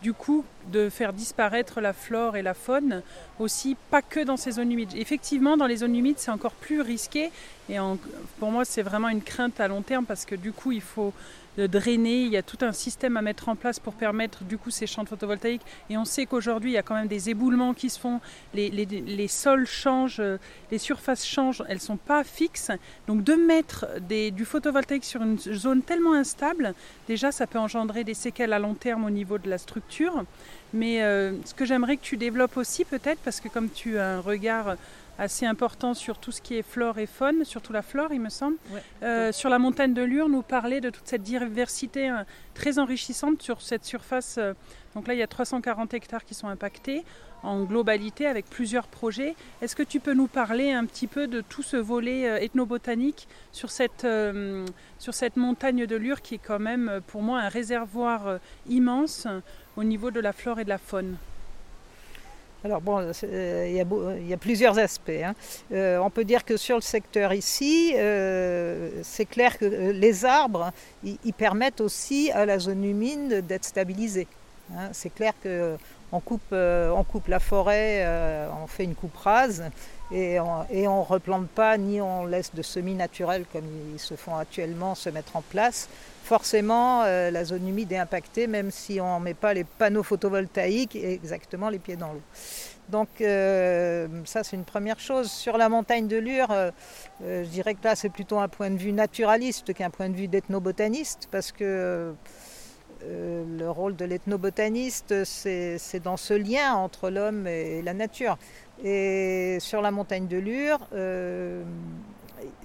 du 0.02 0.12
coup 0.12 0.44
de 0.72 0.88
faire 0.88 1.12
disparaître 1.12 1.80
la 1.80 1.92
flore 1.92 2.36
et 2.36 2.42
la 2.42 2.54
faune, 2.54 3.02
aussi 3.38 3.76
pas 3.90 4.02
que 4.02 4.20
dans 4.20 4.36
ces 4.36 4.52
zones 4.52 4.72
humides. 4.72 4.94
Effectivement, 4.96 5.56
dans 5.56 5.66
les 5.66 5.78
zones 5.78 5.94
humides, 5.94 6.18
c'est 6.18 6.30
encore 6.30 6.52
plus 6.52 6.80
risqué 6.80 7.30
et 7.68 7.76
pour 8.38 8.50
moi, 8.50 8.64
c'est 8.64 8.82
vraiment 8.82 9.08
une 9.08 9.22
crainte 9.22 9.60
à 9.60 9.68
long 9.68 9.82
terme 9.82 10.04
parce 10.04 10.24
que 10.24 10.34
du 10.34 10.52
coup, 10.52 10.72
il 10.72 10.80
faut 10.80 11.12
de 11.58 11.66
drainer. 11.66 12.22
Il 12.22 12.32
y 12.32 12.36
a 12.36 12.42
tout 12.42 12.58
un 12.62 12.72
système 12.72 13.16
à 13.16 13.22
mettre 13.22 13.48
en 13.48 13.56
place 13.56 13.80
pour 13.80 13.92
permettre 13.92 14.44
du 14.44 14.56
coup 14.56 14.70
ces 14.70 14.86
champs 14.86 15.04
photovoltaïques. 15.04 15.62
Et 15.90 15.98
on 15.98 16.04
sait 16.04 16.24
qu'aujourd'hui, 16.24 16.70
il 16.70 16.74
y 16.74 16.78
a 16.78 16.82
quand 16.82 16.94
même 16.94 17.08
des 17.08 17.30
éboulements 17.30 17.74
qui 17.74 17.90
se 17.90 17.98
font, 17.98 18.20
les, 18.54 19.28
sols 19.28 19.66
changent, 19.66 20.22
les 20.70 20.78
surfaces 20.78 21.26
changent, 21.26 21.64
elles 21.68 21.76
ne 21.76 21.82
sont 21.82 21.96
pas 21.96 22.22
fixes. 22.22 22.70
Donc 23.08 23.24
de 23.24 23.34
mettre 23.34 23.86
du 24.00 24.44
photovoltaïque 24.44 25.04
sur 25.04 25.20
une 25.20 25.38
zone 25.38 25.82
tellement 25.82 26.14
instable, 26.14 26.74
déjà 27.08 27.32
ça 27.32 27.46
peut 27.46 27.58
engendrer 27.58 28.04
des 28.04 28.14
séquelles 28.14 28.52
à 28.52 28.60
long 28.60 28.74
terme 28.74 29.04
au 29.04 29.10
niveau 29.10 29.38
de 29.38 29.50
la 29.50 29.58
structure. 29.58 30.24
Mais 30.72 31.02
euh, 31.02 31.32
ce 31.44 31.54
que 31.54 31.64
j'aimerais 31.64 31.96
que 31.96 32.02
tu 32.02 32.16
développes 32.16 32.56
aussi 32.56 32.84
peut-être, 32.84 33.18
parce 33.24 33.40
que 33.40 33.48
comme 33.48 33.70
tu 33.70 33.98
as 33.98 34.16
un 34.16 34.20
regard 34.20 34.76
assez 35.18 35.46
important 35.46 35.94
sur 35.94 36.18
tout 36.18 36.30
ce 36.30 36.40
qui 36.40 36.56
est 36.56 36.62
flore 36.62 36.98
et 36.98 37.06
faune, 37.06 37.44
surtout 37.44 37.72
la 37.72 37.82
flore, 37.82 38.12
il 38.12 38.20
me 38.20 38.28
semble. 38.28 38.56
Euh, 39.02 39.32
sur 39.32 39.50
la 39.50 39.58
montagne 39.58 39.92
de 39.92 40.02
Lure, 40.02 40.28
nous 40.28 40.42
parler 40.42 40.80
de 40.80 40.90
toute 40.90 41.06
cette 41.06 41.22
diversité 41.22 42.08
euh, 42.08 42.22
très 42.54 42.78
enrichissante 42.78 43.42
sur 43.42 43.60
cette 43.60 43.84
surface. 43.84 44.36
Euh, 44.38 44.54
donc 44.94 45.08
là, 45.08 45.14
il 45.14 45.18
y 45.18 45.22
a 45.22 45.26
340 45.26 45.92
hectares 45.94 46.24
qui 46.24 46.34
sont 46.34 46.48
impactés 46.48 47.04
en 47.42 47.64
globalité 47.64 48.26
avec 48.26 48.46
plusieurs 48.46 48.86
projets. 48.86 49.34
Est-ce 49.60 49.76
que 49.76 49.82
tu 49.82 50.00
peux 50.00 50.14
nous 50.14 50.28
parler 50.28 50.72
un 50.72 50.86
petit 50.86 51.06
peu 51.06 51.26
de 51.26 51.40
tout 51.40 51.62
ce 51.62 51.76
volet 51.76 52.22
ethnobotanique 52.42 53.28
sur 53.52 53.70
cette, 53.70 54.04
sur 54.98 55.14
cette 55.14 55.36
montagne 55.36 55.86
de 55.86 55.94
Lure 55.94 56.20
qui 56.20 56.34
est 56.34 56.40
quand 56.44 56.58
même 56.58 57.00
pour 57.06 57.22
moi 57.22 57.38
un 57.38 57.48
réservoir 57.48 58.40
immense 58.68 59.28
au 59.76 59.84
niveau 59.84 60.10
de 60.10 60.18
la 60.18 60.32
flore 60.32 60.58
et 60.58 60.64
de 60.64 60.68
la 60.68 60.78
faune? 60.78 61.16
Alors 62.64 62.80
bon, 62.80 63.12
euh, 63.24 63.66
il 63.68 64.28
y, 64.28 64.32
a, 64.32 64.36
plusieurs 64.36 64.78
aspects. 64.78 65.10
Hein. 65.10 65.34
Euh, 65.72 65.98
on 65.98 66.10
peut 66.10 66.24
dire 66.24 66.44
que 66.44 66.56
sur 66.56 66.74
le 66.76 66.82
secteur 66.82 67.32
ici, 67.32 67.92
euh, 67.94 68.90
c'est 69.04 69.26
clair 69.26 69.58
que 69.58 69.64
les 69.64 70.24
arbres, 70.24 70.72
ils 71.04 71.32
permettent 71.32 71.80
aussi 71.80 72.32
à 72.32 72.44
la 72.46 72.58
zone 72.58 72.84
humide 72.84 73.46
d'être 73.46 73.64
stabilisée. 73.64 74.26
Hein. 74.74 74.88
C'est 74.92 75.14
clair 75.14 75.34
coupe, 76.20 76.52
on 76.52 77.04
coupe 77.04 77.28
la 77.28 77.40
forêt, 77.40 78.06
on 78.62 78.66
fait 78.66 78.84
une 78.84 78.94
coupe 78.94 79.16
rase 79.16 79.64
et 80.10 80.40
on 80.40 80.64
ne 80.70 81.04
replante 81.04 81.48
pas 81.48 81.76
ni 81.76 82.00
on 82.00 82.24
laisse 82.24 82.54
de 82.54 82.62
semis 82.62 82.94
naturels 82.94 83.44
comme 83.52 83.64
ils 83.92 84.00
se 84.00 84.14
font 84.14 84.36
actuellement 84.36 84.94
se 84.94 85.10
mettre 85.10 85.36
en 85.36 85.42
place 85.42 85.88
forcément 86.28 87.04
euh, 87.04 87.30
la 87.30 87.42
zone 87.44 87.66
humide 87.66 87.90
est 87.90 87.96
impactée, 87.96 88.46
même 88.46 88.70
si 88.70 89.00
on 89.00 89.18
ne 89.18 89.24
met 89.24 89.34
pas 89.34 89.54
les 89.54 89.64
panneaux 89.64 90.02
photovoltaïques 90.02 90.94
exactement 90.94 91.70
les 91.70 91.78
pieds 91.78 91.96
dans 91.96 92.12
l'eau. 92.12 92.22
Donc 92.90 93.08
euh, 93.22 94.06
ça 94.26 94.44
c'est 94.44 94.56
une 94.56 94.64
première 94.64 95.00
chose. 95.00 95.30
Sur 95.30 95.56
la 95.56 95.70
montagne 95.70 96.06
de 96.06 96.18
Lure, 96.18 96.48
euh, 96.50 96.70
je 97.22 97.48
dirais 97.48 97.74
que 97.74 97.82
là 97.82 97.96
c'est 97.96 98.10
plutôt 98.10 98.38
un 98.38 98.48
point 98.48 98.70
de 98.70 98.76
vue 98.76 98.92
naturaliste 98.92 99.72
qu'un 99.72 99.88
point 99.88 100.10
de 100.10 100.16
vue 100.16 100.28
d'ethnobotaniste, 100.28 101.28
parce 101.30 101.50
que 101.50 102.14
le 103.02 103.68
rôle 103.68 103.96
de 103.96 104.04
l'ethnobotaniste 104.04 105.24
c'est 105.24 106.00
dans 106.02 106.16
ce 106.16 106.34
lien 106.34 106.74
entre 106.74 107.10
l'homme 107.10 107.46
et 107.46 107.82
la 107.82 107.94
nature. 107.94 108.38
Et 108.84 109.58
sur 109.60 109.82
la 109.82 109.90
montagne 109.90 110.26
de 110.26 110.36
Lure, 110.36 110.80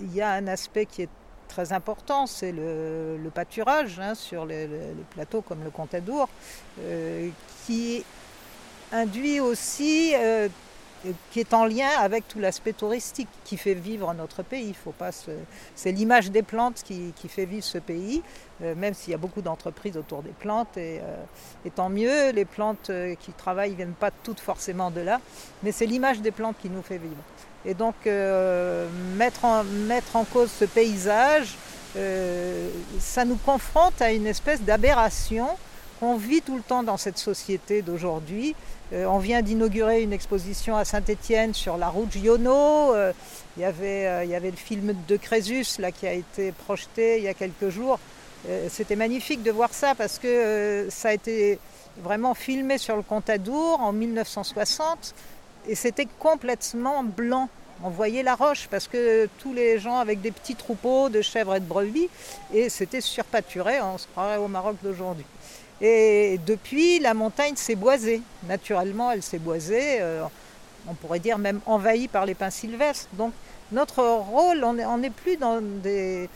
il 0.02 0.14
y 0.14 0.22
a 0.22 0.32
un 0.32 0.48
aspect 0.48 0.86
qui 0.86 1.04
est 1.04 1.10
très 1.54 1.72
important, 1.72 2.26
c'est 2.26 2.52
le, 2.52 3.30
pâturage 3.34 4.00
hein, 4.00 4.16
sur 4.16 4.46
les, 4.46 4.68
plateaux 5.12 5.42
comme 5.42 5.64
le 5.64 5.70
Contadour, 5.70 6.28
euh, 6.80 7.30
qui 7.66 8.04
induit 8.92 9.40
aussi 9.40 10.14
euh, 10.16 10.48
qui 11.32 11.40
est 11.40 11.54
en 11.54 11.66
lien 11.66 11.90
avec 12.00 12.28
tout 12.28 12.40
l'aspect 12.40 12.74
touristique 12.74 13.28
qui 13.44 13.58
fait 13.58 13.74
vivre 13.74 14.14
notre 14.14 14.44
pays. 14.44 14.74
Faut 14.74 14.92
pas 14.92 15.12
C'est 15.76 15.92
l'image 15.92 16.32
des 16.32 16.44
plantes 16.44 16.84
qui, 16.84 17.14
fait 17.28 17.46
vivre 17.46 17.64
ce 17.64 17.78
pays, 17.78 18.22
euh, 18.62 18.76
même 18.76 18.94
s'il 18.94 19.12
y 19.12 19.14
a 19.14 19.18
beaucoup 19.18 19.42
d'entreprises 19.42 19.98
autour 19.98 20.24
des 20.24 20.32
plantes. 20.32 20.78
Et, 20.78 21.00
euh, 21.02 21.70
tant 21.76 21.90
mieux, 21.90 22.32
les 22.32 22.46
plantes 22.46 22.90
euh, 22.90 23.16
qui 23.16 23.32
travaillent 23.32 23.72
ne 23.72 23.78
viennent 23.78 23.94
pas 23.94 24.12
toutes 24.12 24.40
forcément 24.40 24.92
de 24.92 25.02
là, 25.02 25.20
mais 25.64 25.72
c'est 25.72 25.86
l'image 25.86 26.22
des 26.22 26.32
plantes 26.32 26.56
qui 26.62 26.70
nous 26.70 26.82
fait 26.82 26.98
vivre. 26.98 27.24
Et 27.66 27.74
donc 27.74 27.96
mettre, 29.16 29.46
en, 29.46 29.64
mettre 29.64 30.18
en 30.18 30.26
cause 30.26 30.52
ce 30.52 30.66
paysage, 30.66 31.56
ça 33.00 33.24
nous 33.24 33.38
confronte 33.38 34.02
à 34.02 34.12
une 34.12 34.28
espèce 34.28 34.62
d'aberration 34.62 35.48
qu'on 36.04 36.18
vit 36.18 36.42
tout 36.42 36.58
le 36.58 36.62
temps 36.62 36.84
dans 36.84 36.98
cette 36.98 37.18
société 37.18 37.82
d'aujourd'hui. 37.82 38.56
Euh, 38.92 39.06
on 39.06 39.20
vient 39.20 39.42
d'inaugurer 39.42 40.04
une 40.04 40.12
exposition 40.12 40.76
à 40.76 40.84
Saint-Étienne 40.84 41.54
sur 41.54 41.78
la 41.78 41.88
route 41.88 42.12
Giono. 42.12 42.94
Euh, 42.94 43.14
il, 43.56 43.62
y 43.62 43.66
avait, 43.66 44.06
euh, 44.08 44.24
il 44.26 44.30
y 44.30 44.36
avait 44.36 44.52
le 44.52 44.58
film 44.58 44.94
de 45.08 45.16
Crésus 45.16 45.80
là, 45.80 45.94
qui 45.94 46.06
a 46.06 46.12
été 46.12 46.52
projeté 46.52 47.20
il 47.20 47.24
y 47.24 47.30
a 47.30 47.34
quelques 47.34 47.70
jours. 47.70 48.00
C'était 48.68 48.98
magnifique 48.98 49.42
de 49.42 49.52
voir 49.52 49.74
ça 49.74 49.96
parce 49.96 50.20
que 50.20 50.88
ça 50.90 51.08
a 51.08 51.14
été 51.14 51.60
vraiment 52.02 52.34
filmé 52.34 52.78
sur 52.78 52.98
le 52.98 53.02
Contadour 53.02 53.80
en 53.80 53.94
1960 53.94 55.16
et 55.70 55.76
c'était 55.76 56.10
complètement 56.20 57.06
blanc. 57.06 57.48
On 57.86 57.90
voyait 57.90 58.22
la 58.22 58.36
roche 58.36 58.68
parce 58.70 58.90
que 58.90 59.30
tous 59.40 59.54
les 59.54 59.80
gens 59.80 59.96
avec 59.96 60.20
des 60.20 60.32
petits 60.32 60.56
troupeaux 60.56 61.08
de 61.08 61.22
chèvres 61.22 61.56
et 61.56 61.62
de 61.62 61.66
brebis 61.66 62.10
et 62.54 62.68
c'était 62.68 63.00
surpâturé, 63.00 63.80
on 63.80 63.98
se 63.98 64.08
croirait 64.08 64.36
au 64.36 64.50
Maroc 64.50 64.76
d'aujourd'hui. 64.84 65.26
Et 65.82 66.40
depuis, 66.46 67.00
la 67.00 67.14
montagne 67.14 67.56
s'est 67.56 67.76
boisée. 67.76 68.22
Naturellement, 68.48 69.12
elle 69.12 69.24
s'est 69.24 69.40
boisée, 69.40 70.02
euh, 70.02 70.24
on 70.88 70.94
pourrait 70.94 71.20
dire 71.20 71.38
même 71.38 71.60
envahie 71.66 72.08
par 72.08 72.26
les 72.26 72.36
pins 72.36 72.50
sylvestres. 72.50 73.10
Donc 73.14 73.34
notre 73.72 74.04
rôle, 74.04 74.64
on 74.64 74.98
n'est 74.98 75.10
plus 75.10 75.38
dans 75.38 75.62
des, 75.62 76.30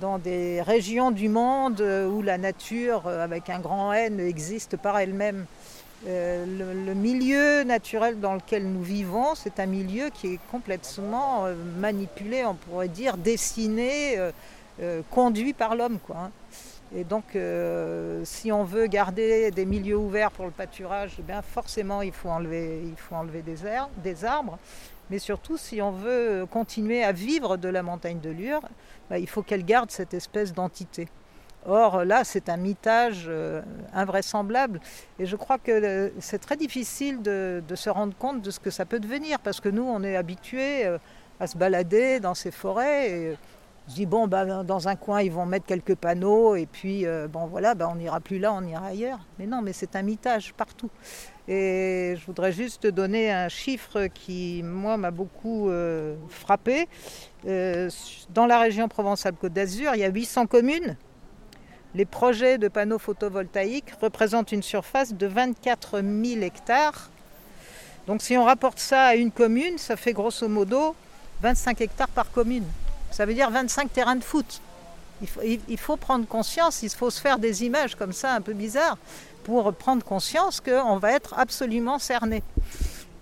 dans 0.00 0.18
des 0.18 0.62
régions 0.62 1.10
du 1.10 1.28
monde 1.28 1.80
où 1.80 2.22
la 2.22 2.38
nature, 2.38 3.02
euh, 3.06 3.24
avec 3.24 3.50
un 3.50 3.58
grand 3.58 3.92
N, 3.92 4.20
existe 4.20 4.76
par 4.76 4.98
elle-même. 4.98 5.46
Euh, 6.06 6.46
le, 6.86 6.94
milieu 6.94 7.64
naturel 7.64 8.20
dans 8.20 8.34
lequel 8.34 8.64
nous 8.70 8.84
vivons, 8.84 9.34
c'est 9.34 9.58
un 9.58 9.66
milieu 9.66 10.10
qui 10.10 10.34
est 10.34 10.40
complètement 10.50 11.46
manipulé, 11.76 12.44
on 12.44 12.54
pourrait 12.54 12.88
dire, 12.88 13.16
dessiné, 13.16 14.16
conduit 15.10 15.54
par 15.54 15.74
l'homme. 15.74 15.98
Quoi, 16.06 16.16
hein. 16.16 16.30
Et 16.94 17.04
donc, 17.04 17.36
euh, 17.36 18.22
si 18.24 18.50
on 18.50 18.64
veut 18.64 18.86
garder 18.86 19.50
des 19.50 19.66
milieux 19.66 19.96
ouverts 19.96 20.30
pour 20.30 20.46
le 20.46 20.50
pâturage, 20.50 21.16
eh 21.18 21.22
bien 21.22 21.42
forcément, 21.42 22.00
il 22.00 22.12
faut 22.12 22.30
enlever, 22.30 22.82
il 22.82 22.96
faut 22.96 23.14
enlever 23.14 23.42
des, 23.42 23.56
des, 24.02 24.24
arbres. 24.24 24.58
Mais 25.10 25.18
surtout, 25.18 25.58
si 25.58 25.82
on 25.82 25.90
veut 25.90 26.46
continuer 26.50 27.04
à 27.04 27.12
vivre 27.12 27.58
de 27.58 27.68
la 27.68 27.82
montagne 27.82 28.20
de 28.20 28.30
Lure, 28.30 28.62
bah, 29.10 29.18
il 29.18 29.28
faut 29.28 29.42
qu'elle 29.42 29.64
garde 29.64 29.90
cette 29.90 30.14
espèce 30.14 30.54
d'entité. 30.54 31.08
Or, 31.66 32.04
là, 32.04 32.24
c'est 32.24 32.48
un 32.48 32.56
mitage 32.56 33.26
euh, 33.28 33.60
invraisemblable. 33.92 34.80
Et 35.18 35.26
je 35.26 35.36
crois 35.36 35.58
que 35.58 35.72
euh, 35.72 36.10
c'est 36.20 36.38
très 36.38 36.56
difficile 36.56 37.20
de, 37.20 37.62
se 37.74 37.90
rendre 37.90 38.16
compte 38.16 38.40
de 38.40 38.50
ce 38.50 38.60
que 38.60 38.70
ça 38.70 38.86
peut 38.86 39.00
devenir, 39.00 39.40
parce 39.40 39.60
que 39.60 39.68
nous, 39.68 39.82
on 39.82 40.02
est 40.02 40.16
habitués 40.16 40.86
à 41.38 41.46
se 41.46 41.58
balader 41.58 42.18
dans 42.18 42.34
ces 42.34 42.50
forêts. 42.50 43.36
Je 43.88 43.94
dis, 43.94 44.06
bon, 44.06 44.28
bah, 44.28 44.62
dans 44.64 44.88
un 44.88 44.96
coin, 44.96 45.22
ils 45.22 45.32
vont 45.32 45.46
mettre 45.46 45.64
quelques 45.64 45.94
panneaux, 45.94 46.56
et 46.56 46.66
puis, 46.66 47.06
euh, 47.06 47.26
bon, 47.26 47.46
voilà, 47.46 47.74
bah, 47.74 47.88
on 47.90 47.96
n'ira 47.96 48.20
plus 48.20 48.38
là, 48.38 48.52
on 48.52 48.62
ira 48.62 48.88
ailleurs. 48.88 49.20
Mais 49.38 49.46
non, 49.46 49.62
mais 49.62 49.72
c'est 49.72 49.96
un 49.96 50.02
mitage 50.02 50.52
partout. 50.52 50.90
Et 51.48 52.14
je 52.20 52.26
voudrais 52.26 52.52
juste 52.52 52.86
donner 52.86 53.32
un 53.32 53.48
chiffre 53.48 54.08
qui, 54.08 54.62
moi, 54.62 54.98
m'a 54.98 55.10
beaucoup 55.10 55.70
euh, 55.70 56.16
frappé. 56.28 56.86
Euh, 57.46 57.88
dans 58.34 58.44
la 58.44 58.58
région 58.58 58.88
Provence-Alpes-Côte 58.88 59.54
d'Azur, 59.54 59.92
il 59.94 60.00
y 60.00 60.04
a 60.04 60.10
800 60.10 60.46
communes. 60.46 60.96
Les 61.94 62.04
projets 62.04 62.58
de 62.58 62.68
panneaux 62.68 62.98
photovoltaïques 62.98 63.92
représentent 64.02 64.52
une 64.52 64.62
surface 64.62 65.14
de 65.14 65.26
24 65.26 66.02
000 66.02 66.42
hectares. 66.42 67.08
Donc 68.06 68.20
si 68.20 68.36
on 68.36 68.44
rapporte 68.44 68.78
ça 68.78 69.04
à 69.04 69.14
une 69.14 69.30
commune, 69.30 69.78
ça 69.78 69.96
fait 69.96 70.12
grosso 70.12 70.46
modo 70.48 70.94
25 71.40 71.80
hectares 71.80 72.08
par 72.08 72.30
commune. 72.30 72.64
Ça 73.10 73.26
veut 73.26 73.34
dire 73.34 73.50
25 73.50 73.92
terrains 73.92 74.16
de 74.16 74.24
foot. 74.24 74.60
Il 75.42 75.78
faut, 75.78 75.96
prendre 75.96 76.26
conscience, 76.26 76.82
il 76.82 76.90
faut 76.90 77.10
se 77.10 77.20
faire 77.20 77.38
des 77.38 77.64
images 77.64 77.96
comme 77.96 78.12
ça 78.12 78.34
un 78.34 78.40
peu 78.40 78.52
bizarres 78.52 78.98
pour 79.42 79.72
prendre 79.74 80.04
conscience 80.04 80.60
qu'on 80.60 80.98
va 80.98 81.12
être 81.12 81.34
absolument 81.36 81.98
cerné. 81.98 82.42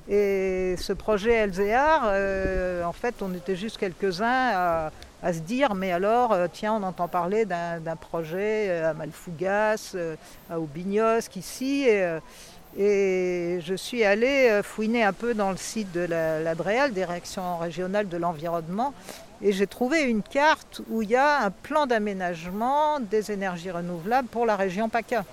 Et 0.09 0.77
ce 0.79 0.93
projet 0.93 1.47
LZR, 1.47 2.03
euh, 2.05 2.85
en 2.85 2.93
fait, 2.93 3.15
on 3.23 3.35
était 3.35 3.57
juste 3.57 3.79
quelques-uns 3.79 4.91
à, 5.23 5.33
se 5.33 5.41
dire, 5.41 5.75
mais 5.75 5.91
alors, 5.91 6.33
euh, 6.33 6.47
tiens, 6.53 6.75
on 6.75 6.83
entend 6.85 7.09
parler 7.09 7.45
d'un 7.45 7.97
projet 8.01 8.69
euh, 8.69 8.91
à 8.91 8.95
Malfougas, 8.95 9.97
à 10.51 10.61
Aubignos, 10.61 11.29
ici. 11.35 11.89
Et 12.79 13.59
je 13.63 13.75
suis 13.75 14.05
allée 14.05 14.61
fouiner 14.63 15.03
un 15.03 15.15
peu 15.15 15.33
dans 15.33 15.51
le 15.51 15.57
site 15.57 15.91
de 15.93 16.01
la, 16.01 16.41
la 16.41 16.55
DREAL, 16.55 16.93
Direction 16.93 17.57
régionale 17.57 18.09
de 18.09 18.17
l'environnement, 18.19 18.93
et 19.43 19.53
j'ai 19.53 19.67
trouvé 19.67 20.03
une 20.03 20.23
carte 20.23 20.81
où 20.89 21.03
il 21.03 21.11
y 21.11 21.17
a 21.17 21.45
un 21.45 21.51
plan 21.51 21.87
d'aménagement 21.87 23.01
des 23.01 23.31
énergies 23.31 23.71
renouvelables 23.71 24.29
pour 24.29 24.47
la 24.47 24.57
région 24.57 24.89
PACA. 24.89 25.25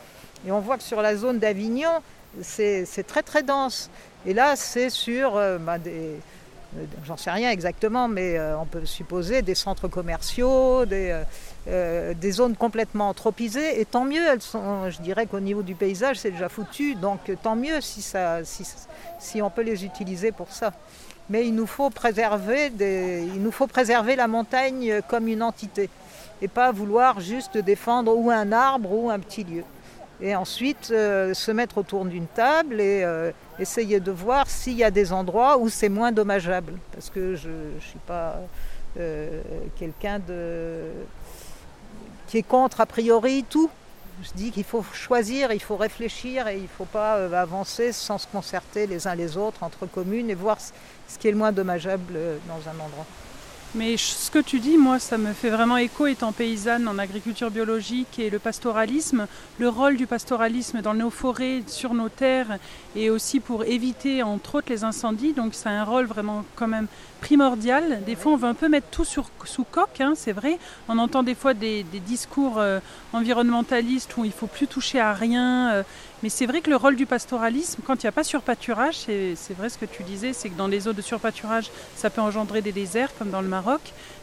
Et 0.45 0.51
on 0.51 0.59
voit 0.59 0.77
que 0.77 0.83
sur 0.83 1.01
la 1.01 1.15
zone 1.15 1.39
d'Avignon, 1.39 2.01
c'est 2.41 3.07
très 3.07 3.23
très 3.23 3.43
dense. 3.43 3.89
Et 4.25 4.33
là, 4.33 4.55
c'est 4.55 4.89
sur 4.89 5.35
euh, 5.35 5.57
bah, 5.57 5.77
des, 5.77 5.91
euh, 6.77 6.85
j'en 7.05 7.17
sais 7.17 7.31
rien 7.31 7.51
exactement, 7.51 8.07
mais 8.07 8.37
euh, 8.37 8.57
on 8.57 8.65
peut 8.65 8.85
supposer 8.85 9.41
des 9.41 9.55
centres 9.55 9.87
commerciaux, 9.87 10.85
des, 10.85 12.31
zones 12.31 12.55
complètement 12.55 13.09
anthropisées. 13.09 13.79
Et 13.79 13.85
tant 13.85 14.05
mieux, 14.05 14.25
elles 14.25 14.41
sont, 14.41 14.89
je 14.89 15.01
dirais 15.01 15.25
qu'au 15.25 15.39
niveau 15.39 15.61
du 15.61 15.75
paysage, 15.75 16.17
c'est 16.19 16.31
déjà 16.31 16.49
foutu. 16.49 16.95
Donc 16.95 17.19
tant 17.41 17.55
mieux 17.55 17.79
si, 17.81 19.41
on 19.41 19.49
peut 19.49 19.61
les 19.61 19.85
utiliser 19.85 20.31
pour 20.31 20.51
ça. 20.51 20.73
Mais 21.29 21.47
il 21.47 21.55
nous 21.55 21.67
faut 21.67 21.89
préserver, 21.89 22.71
il 22.79 23.41
nous 23.41 23.51
faut 23.51 23.67
préserver 23.67 24.15
la 24.15 24.27
montagne 24.27 25.01
comme 25.07 25.27
une 25.27 25.41
entité 25.41 25.89
et 26.41 26.47
pas 26.47 26.71
vouloir 26.71 27.21
juste 27.21 27.57
défendre 27.57 28.15
ou 28.15 28.29
un 28.29 28.51
arbre 28.51 28.91
ou 28.91 29.09
un 29.09 29.19
petit 29.19 29.43
lieu 29.43 29.63
et 30.23 30.35
ensuite 30.35 30.89
euh, 30.91 31.33
se 31.33 31.51
mettre 31.51 31.77
autour 31.77 32.05
d'une 32.05 32.27
table 32.27 32.79
et 32.79 33.03
euh, 33.03 33.31
essayer 33.59 33.99
de 33.99 34.11
voir 34.11 34.49
s'il 34.49 34.77
y 34.77 34.83
a 34.83 34.89
des 34.89 35.11
endroits 35.11 35.57
où 35.57 35.69
c'est 35.69 35.89
moins 35.89 36.13
dommageable. 36.13 36.73
Parce 36.93 37.09
que 37.09 37.35
je 37.35 37.49
ne 37.49 37.79
suis 37.79 37.99
pas 37.99 38.37
euh, 38.99 39.41
quelqu'un 39.77 40.19
de... 40.19 40.85
qui 42.27 42.37
est 42.37 42.43
contre 42.43 42.79
a 42.79 42.85
priori 42.85 43.43
tout. 43.49 43.69
Je 44.23 44.31
dis 44.35 44.51
qu'il 44.51 44.63
faut 44.63 44.83
choisir, 44.93 45.51
il 45.51 45.61
faut 45.61 45.75
réfléchir 45.75 46.47
et 46.47 46.55
il 46.55 46.63
ne 46.63 46.67
faut 46.67 46.85
pas 46.85 47.15
avancer 47.37 47.91
sans 47.91 48.17
se 48.17 48.27
concerter 48.27 48.87
les 48.87 49.07
uns 49.07 49.15
les 49.15 49.37
autres 49.37 49.63
entre 49.63 49.87
communes 49.87 50.29
et 50.29 50.35
voir 50.35 50.57
ce 51.07 51.17
qui 51.17 51.27
est 51.27 51.31
le 51.31 51.37
moins 51.37 51.51
dommageable 51.51 52.13
dans 52.47 52.69
un 52.69 52.73
endroit. 52.73 53.05
Mais 53.75 53.97
ce 53.97 54.29
que 54.29 54.37
tu 54.37 54.59
dis, 54.59 54.77
moi, 54.77 54.99
ça 54.99 55.17
me 55.17 55.33
fait 55.33 55.49
vraiment 55.49 55.77
écho 55.77 56.05
étant 56.05 56.31
paysanne 56.31 56.87
en 56.87 56.99
agriculture 56.99 57.49
biologique 57.49 58.19
et 58.19 58.29
le 58.29 58.37
pastoralisme. 58.37 59.25
Le 59.57 59.67
rôle 59.67 59.97
du 59.97 60.05
pastoralisme 60.05 60.81
dans 60.81 60.93
nos 60.93 61.09
forêts, 61.09 61.63
sur 61.65 61.95
nos 61.95 62.07
terres, 62.07 62.59
et 62.95 63.09
aussi 63.09 63.39
pour 63.39 63.63
éviter, 63.63 64.21
entre 64.21 64.55
autres, 64.55 64.67
les 64.69 64.83
incendies. 64.83 65.33
Donc, 65.33 65.55
c'est 65.55 65.69
un 65.69 65.85
rôle 65.85 66.05
vraiment 66.05 66.45
quand 66.55 66.67
même 66.67 66.85
primordial. 67.19 68.03
Des 68.05 68.15
fois, 68.15 68.33
on 68.33 68.37
veut 68.37 68.47
un 68.47 68.53
peu 68.53 68.69
mettre 68.69 68.89
tout 68.91 69.05
sous 69.05 69.63
coque, 69.71 70.01
hein, 70.01 70.13
c'est 70.15 70.33
vrai. 70.33 70.59
On 70.87 70.99
entend 70.99 71.23
des 71.23 71.33
fois 71.33 71.55
des, 71.55 71.83
discours 72.05 72.59
euh, 72.59 72.79
environnementalistes 73.11 74.15
où 74.17 74.23
il 74.23 74.31
faut 74.31 74.45
plus 74.45 74.67
toucher 74.67 74.99
à 74.99 75.13
rien. 75.13 75.71
Euh, 75.71 75.83
mais 76.23 76.29
c'est 76.29 76.45
vrai 76.45 76.61
que 76.61 76.69
le 76.69 76.77
rôle 76.77 76.95
du 76.95 77.05
pastoralisme, 77.05 77.81
quand 77.85 78.01
il 78.01 78.05
n'y 78.05 78.09
a 78.09 78.13
pas 78.13 78.23
surpâturage, 78.23 78.95
c'est 78.95 79.57
vrai 79.57 79.67
ce 79.67 79.77
que 79.77 79.85
tu 79.85 80.03
disais, 80.03 80.31
c'est 80.31 80.47
que 80.47 80.57
dans 80.57 80.67
les 80.67 80.79
zones 80.79 80.95
de 80.95 81.01
surpâturage, 81.01 81.69
ça 81.97 82.09
peut 82.09 82.21
engendrer 82.21 82.61
des 82.61 82.71
déserts, 82.71 83.13
comme 83.19 83.29
dans 83.29 83.41
le 83.41 83.49
Maroc. 83.49 83.81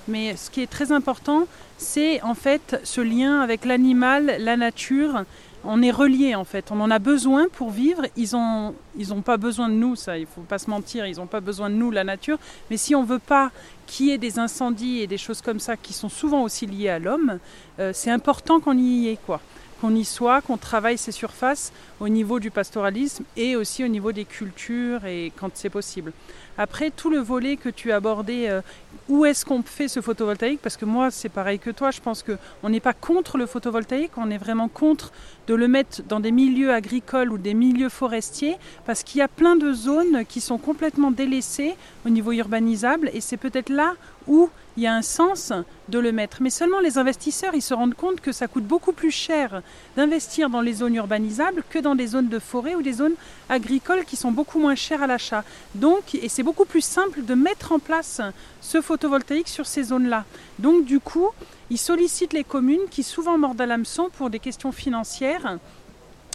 Mais 0.08 0.34
ce 0.34 0.50
qui 0.50 0.62
est 0.62 0.66
très 0.66 0.92
important, 0.92 1.46
c'est 1.76 2.22
en 2.22 2.34
fait 2.34 2.80
ce 2.84 3.02
lien 3.02 3.42
avec 3.42 3.66
l'animal, 3.66 4.36
la 4.38 4.56
nature. 4.56 5.24
On 5.62 5.82
est 5.82 5.90
relié 5.90 6.34
en 6.34 6.44
fait, 6.44 6.72
on 6.72 6.80
en 6.80 6.90
a 6.90 6.98
besoin 6.98 7.48
pour 7.52 7.68
vivre. 7.70 8.06
Ils 8.16 8.30
n'ont 8.32 8.74
ont 9.10 9.20
pas 9.20 9.36
besoin 9.36 9.68
de 9.68 9.74
nous, 9.74 9.94
ça, 9.94 10.16
il 10.16 10.24
faut 10.24 10.40
pas 10.40 10.58
se 10.58 10.70
mentir, 10.70 11.04
ils 11.04 11.18
n'ont 11.18 11.26
pas 11.26 11.40
besoin 11.40 11.68
de 11.68 11.74
nous, 11.74 11.90
la 11.90 12.02
nature. 12.02 12.38
Mais 12.70 12.78
si 12.78 12.94
on 12.94 13.04
veut 13.04 13.18
pas 13.18 13.50
qu'il 13.86 14.06
y 14.06 14.10
ait 14.12 14.18
des 14.18 14.38
incendies 14.38 15.00
et 15.00 15.06
des 15.06 15.18
choses 15.18 15.42
comme 15.42 15.60
ça 15.60 15.76
qui 15.76 15.92
sont 15.92 16.08
souvent 16.08 16.44
aussi 16.44 16.64
liées 16.64 16.88
à 16.88 16.98
l'homme, 16.98 17.40
euh, 17.78 17.90
c'est 17.92 18.10
important 18.10 18.58
qu'on 18.58 18.78
y 18.78 19.08
ait 19.08 19.18
quoi 19.26 19.42
qu'on 19.80 19.94
y 19.94 20.04
soit, 20.04 20.40
qu'on 20.42 20.56
travaille 20.56 20.98
ces 20.98 21.12
surfaces 21.12 21.72
au 22.00 22.08
niveau 22.08 22.40
du 22.40 22.50
pastoralisme 22.50 23.24
et 23.36 23.56
aussi 23.56 23.84
au 23.84 23.88
niveau 23.88 24.12
des 24.12 24.24
cultures 24.24 25.04
et 25.06 25.32
quand 25.36 25.50
c'est 25.54 25.70
possible. 25.70 26.12
Après, 26.58 26.90
tout 26.90 27.08
le 27.08 27.18
volet 27.18 27.56
que 27.56 27.70
tu 27.70 27.90
as 27.90 27.96
abordé, 27.96 28.46
euh, 28.48 28.60
où 29.08 29.24
est-ce 29.24 29.46
qu'on 29.46 29.62
fait 29.62 29.88
ce 29.88 30.00
photovoltaïque? 30.00 30.60
Parce 30.60 30.76
que 30.76 30.84
moi, 30.84 31.10
c'est 31.10 31.30
pareil 31.30 31.58
que 31.58 31.70
toi, 31.70 31.90
je 31.90 32.00
pense 32.00 32.22
qu'on 32.22 32.68
n'est 32.68 32.80
pas 32.80 32.92
contre 32.92 33.38
le 33.38 33.46
photovoltaïque, 33.46 34.12
on 34.18 34.30
est 34.30 34.36
vraiment 34.36 34.68
contre 34.68 35.10
de 35.46 35.54
le 35.54 35.68
mettre 35.68 36.02
dans 36.02 36.20
des 36.20 36.32
milieux 36.32 36.72
agricoles 36.72 37.32
ou 37.32 37.38
des 37.38 37.54
milieux 37.54 37.88
forestiers, 37.88 38.56
parce 38.84 39.02
qu'il 39.02 39.20
y 39.20 39.22
a 39.22 39.28
plein 39.28 39.56
de 39.56 39.72
zones 39.72 40.26
qui 40.28 40.42
sont 40.42 40.58
complètement 40.58 41.10
délaissées 41.10 41.74
au 42.04 42.10
niveau 42.10 42.32
urbanisable, 42.32 43.10
et 43.14 43.22
c'est 43.22 43.38
peut-être 43.38 43.70
là 43.70 43.94
où 44.26 44.50
il 44.80 44.84
y 44.84 44.86
a 44.86 44.94
un 44.94 45.02
sens 45.02 45.52
de 45.90 45.98
le 45.98 46.10
mettre. 46.10 46.38
Mais 46.40 46.48
seulement 46.48 46.80
les 46.80 46.96
investisseurs, 46.96 47.54
ils 47.54 47.60
se 47.60 47.74
rendent 47.74 47.94
compte 47.94 48.22
que 48.22 48.32
ça 48.32 48.48
coûte 48.48 48.64
beaucoup 48.64 48.92
plus 48.92 49.10
cher 49.10 49.60
d'investir 49.94 50.48
dans 50.48 50.62
les 50.62 50.72
zones 50.72 50.94
urbanisables 50.94 51.62
que 51.68 51.78
dans 51.78 51.94
des 51.94 52.06
zones 52.06 52.28
de 52.28 52.38
forêt 52.38 52.74
ou 52.74 52.80
des 52.80 52.94
zones 52.94 53.12
agricoles 53.50 54.06
qui 54.06 54.16
sont 54.16 54.32
beaucoup 54.32 54.58
moins 54.58 54.74
chères 54.74 55.02
à 55.02 55.06
l'achat. 55.06 55.44
Donc, 55.74 56.14
et 56.14 56.30
c'est 56.30 56.42
beaucoup 56.42 56.64
plus 56.64 56.80
simple 56.80 57.22
de 57.22 57.34
mettre 57.34 57.72
en 57.72 57.78
place 57.78 58.22
ce 58.62 58.80
photovoltaïque 58.80 59.48
sur 59.48 59.66
ces 59.66 59.82
zones-là. 59.82 60.24
Donc, 60.58 60.86
du 60.86 60.98
coup, 60.98 61.28
ils 61.68 61.76
sollicitent 61.76 62.32
les 62.32 62.44
communes 62.44 62.88
qui 62.90 63.02
souvent 63.02 63.36
mordent 63.36 63.60
à 63.60 63.66
l'hameçon 63.66 64.08
pour 64.16 64.30
des 64.30 64.38
questions 64.38 64.72
financières 64.72 65.58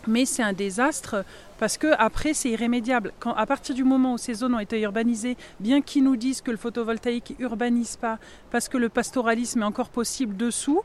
mais 0.08 0.26
c'est 0.26 0.44
un 0.44 0.54
désastre 0.54 1.26
parce 1.60 1.78
que 1.78 1.94
après 1.98 2.34
c'est 2.34 2.50
irrémédiable. 2.50 3.14
Quand, 3.20 3.34
à 3.34 3.46
partir 3.46 3.76
du 3.76 3.84
moment 3.84 4.14
où 4.14 4.18
ces 4.18 4.34
zones 4.34 4.56
ont 4.56 4.60
été 4.60 4.80
urbanisées, 4.82 5.38
bien 5.60 5.82
qu'ils 5.82 6.04
nous 6.04 6.16
disent 6.16 6.42
que 6.42 6.52
le 6.52 6.58
photovoltaïque 6.58 7.36
urbanise 7.40 7.96
pas, 7.96 8.20
parce 8.52 8.70
que 8.70 8.78
le 8.78 8.90
pastoralisme 8.90 9.62
est 9.62 9.66
encore 9.66 9.90
possible 9.90 10.36
dessous, 10.36 10.82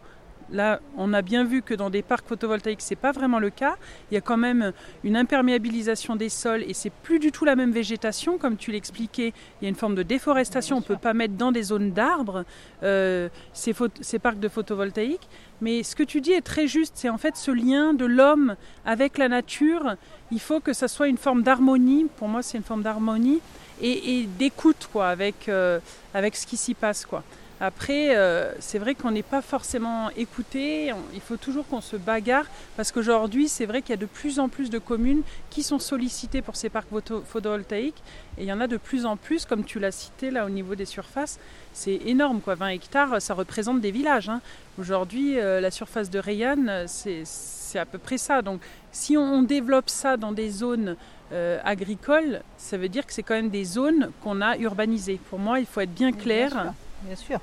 Là, 0.52 0.80
on 0.96 1.12
a 1.12 1.22
bien 1.22 1.44
vu 1.44 1.62
que 1.62 1.74
dans 1.74 1.90
des 1.90 2.02
parcs 2.02 2.26
photovoltaïques, 2.26 2.80
ce 2.80 2.90
n'est 2.90 2.96
pas 2.96 3.12
vraiment 3.12 3.38
le 3.38 3.50
cas. 3.50 3.76
Il 4.10 4.14
y 4.14 4.16
a 4.16 4.20
quand 4.20 4.36
même 4.36 4.72
une 5.04 5.16
imperméabilisation 5.16 6.16
des 6.16 6.28
sols 6.28 6.64
et 6.66 6.74
c'est 6.74 6.90
plus 6.90 7.18
du 7.18 7.30
tout 7.30 7.44
la 7.44 7.56
même 7.56 7.70
végétation, 7.70 8.38
comme 8.38 8.56
tu 8.56 8.72
l'expliquais. 8.72 9.32
Il 9.60 9.64
y 9.64 9.66
a 9.66 9.68
une 9.68 9.76
forme 9.76 9.94
de 9.94 10.02
déforestation. 10.02 10.76
On 10.76 10.80
ne 10.80 10.84
peut 10.84 10.96
pas 10.96 11.14
mettre 11.14 11.34
dans 11.34 11.52
des 11.52 11.62
zones 11.62 11.92
d'arbres 11.92 12.44
euh, 12.82 13.28
ces, 13.52 13.74
ces, 14.00 14.18
parcs 14.18 14.40
de 14.40 14.48
photovoltaïque. 14.48 15.28
Mais 15.60 15.82
ce 15.82 15.94
que 15.94 16.02
tu 16.02 16.20
dis 16.20 16.32
est 16.32 16.40
très 16.40 16.66
juste. 16.66 16.94
C'est 16.96 17.08
en 17.08 17.18
fait 17.18 17.36
ce 17.36 17.50
lien 17.50 17.94
de 17.94 18.04
l'homme 18.04 18.56
avec 18.84 19.18
la 19.18 19.28
nature. 19.28 19.94
Il 20.32 20.40
faut 20.40 20.60
que 20.60 20.72
ça 20.72 20.88
soit 20.88 21.08
une 21.08 21.18
forme 21.18 21.42
d'harmonie. 21.42 22.06
Pour 22.16 22.28
moi, 22.28 22.42
c'est 22.42 22.58
une 22.58 22.64
forme 22.64 22.82
d'harmonie 22.82 23.40
et, 23.82 24.26
d'écoute 24.38 24.88
quoi, 24.92 25.08
avec, 25.08 25.48
euh, 25.48 25.78
avec 26.14 26.36
ce 26.36 26.46
qui 26.46 26.56
s'y 26.56 26.74
passe. 26.74 27.06
quoi. 27.06 27.22
Après, 27.62 28.16
euh, 28.16 28.52
c'est 28.58 28.78
vrai 28.78 28.94
qu'on 28.94 29.10
n'est 29.10 29.22
pas 29.22 29.42
forcément 29.42 30.08
écouté, 30.16 30.94
il 31.12 31.20
faut 31.20 31.36
toujours 31.36 31.66
qu'on 31.66 31.82
se 31.82 31.96
bagarre, 31.96 32.46
parce 32.74 32.90
qu'aujourd'hui, 32.90 33.48
c'est 33.48 33.66
vrai 33.66 33.82
qu'il 33.82 33.90
y 33.90 33.92
a 33.92 33.98
de 33.98 34.06
plus 34.06 34.38
en 34.38 34.48
plus 34.48 34.70
de 34.70 34.78
communes 34.78 35.20
qui 35.50 35.62
sont 35.62 35.78
sollicitées 35.78 36.40
pour 36.40 36.56
ces 36.56 36.70
parcs 36.70 36.88
photovoltaïques, 37.26 38.02
et 38.38 38.44
il 38.44 38.46
y 38.46 38.52
en 38.52 38.62
a 38.62 38.66
de 38.66 38.78
plus 38.78 39.04
en 39.04 39.18
plus, 39.18 39.44
comme 39.44 39.64
tu 39.64 39.78
l'as 39.78 39.92
cité 39.92 40.30
là 40.30 40.46
au 40.46 40.48
niveau 40.48 40.74
des 40.74 40.86
surfaces, 40.86 41.38
c'est 41.74 42.00
énorme, 42.06 42.40
quoi. 42.40 42.54
20 42.54 42.68
hectares, 42.68 43.20
ça 43.20 43.34
représente 43.34 43.82
des 43.82 43.90
villages. 43.90 44.30
Hein. 44.30 44.40
Aujourd'hui, 44.78 45.38
euh, 45.38 45.60
la 45.60 45.70
surface 45.70 46.08
de 46.08 46.18
Rayanne, 46.18 46.86
c'est 46.86 47.78
à 47.78 47.84
peu 47.84 47.98
près 47.98 48.16
ça. 48.16 48.40
Donc, 48.40 48.62
si 48.90 49.18
on, 49.18 49.42
développe 49.42 49.90
ça 49.90 50.16
dans 50.16 50.32
des 50.32 50.48
zones 50.48 50.96
euh, 51.32 51.58
agricoles, 51.62 52.40
ça 52.56 52.78
veut 52.78 52.88
dire 52.88 53.04
que 53.04 53.12
c'est 53.12 53.22
quand 53.22 53.34
même 53.34 53.50
des 53.50 53.64
zones 53.64 54.10
qu'on 54.22 54.40
a 54.40 54.56
urbanisées. 54.56 55.20
Pour 55.28 55.38
moi, 55.38 55.60
il 55.60 55.66
faut 55.66 55.80
être 55.80 55.94
bien 55.94 56.12
clair 56.12 56.50
bien 56.50 56.74
sûr. 57.16 57.38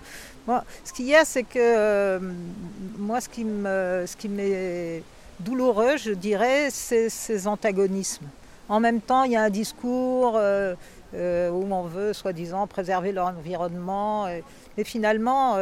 Moi, 0.45 0.63
ce 0.83 0.93
qu'il 0.93 1.05
y 1.05 1.15
a, 1.15 1.25
c'est 1.25 1.43
que 1.43 1.57
euh, 1.57 2.19
moi, 2.97 3.21
ce 3.21 3.29
qui, 3.29 3.43
me, 3.43 4.05
ce 4.05 4.15
qui 4.15 4.29
m'est 4.29 5.03
douloureux, 5.39 5.97
je 5.97 6.11
dirais, 6.11 6.69
c'est 6.71 7.09
ces 7.09 7.47
antagonismes. 7.47 8.27
En 8.69 8.79
même 8.79 9.01
temps, 9.01 9.23
il 9.23 9.31
y 9.31 9.35
a 9.35 9.41
un 9.43 9.49
discours 9.49 10.33
euh, 10.35 10.75
euh, 11.13 11.49
où 11.49 11.71
on 11.71 11.83
veut, 11.83 12.13
soi-disant, 12.13 12.67
préserver 12.67 13.11
l'environnement. 13.11 14.27
Et 14.77 14.83
finalement, 14.83 15.57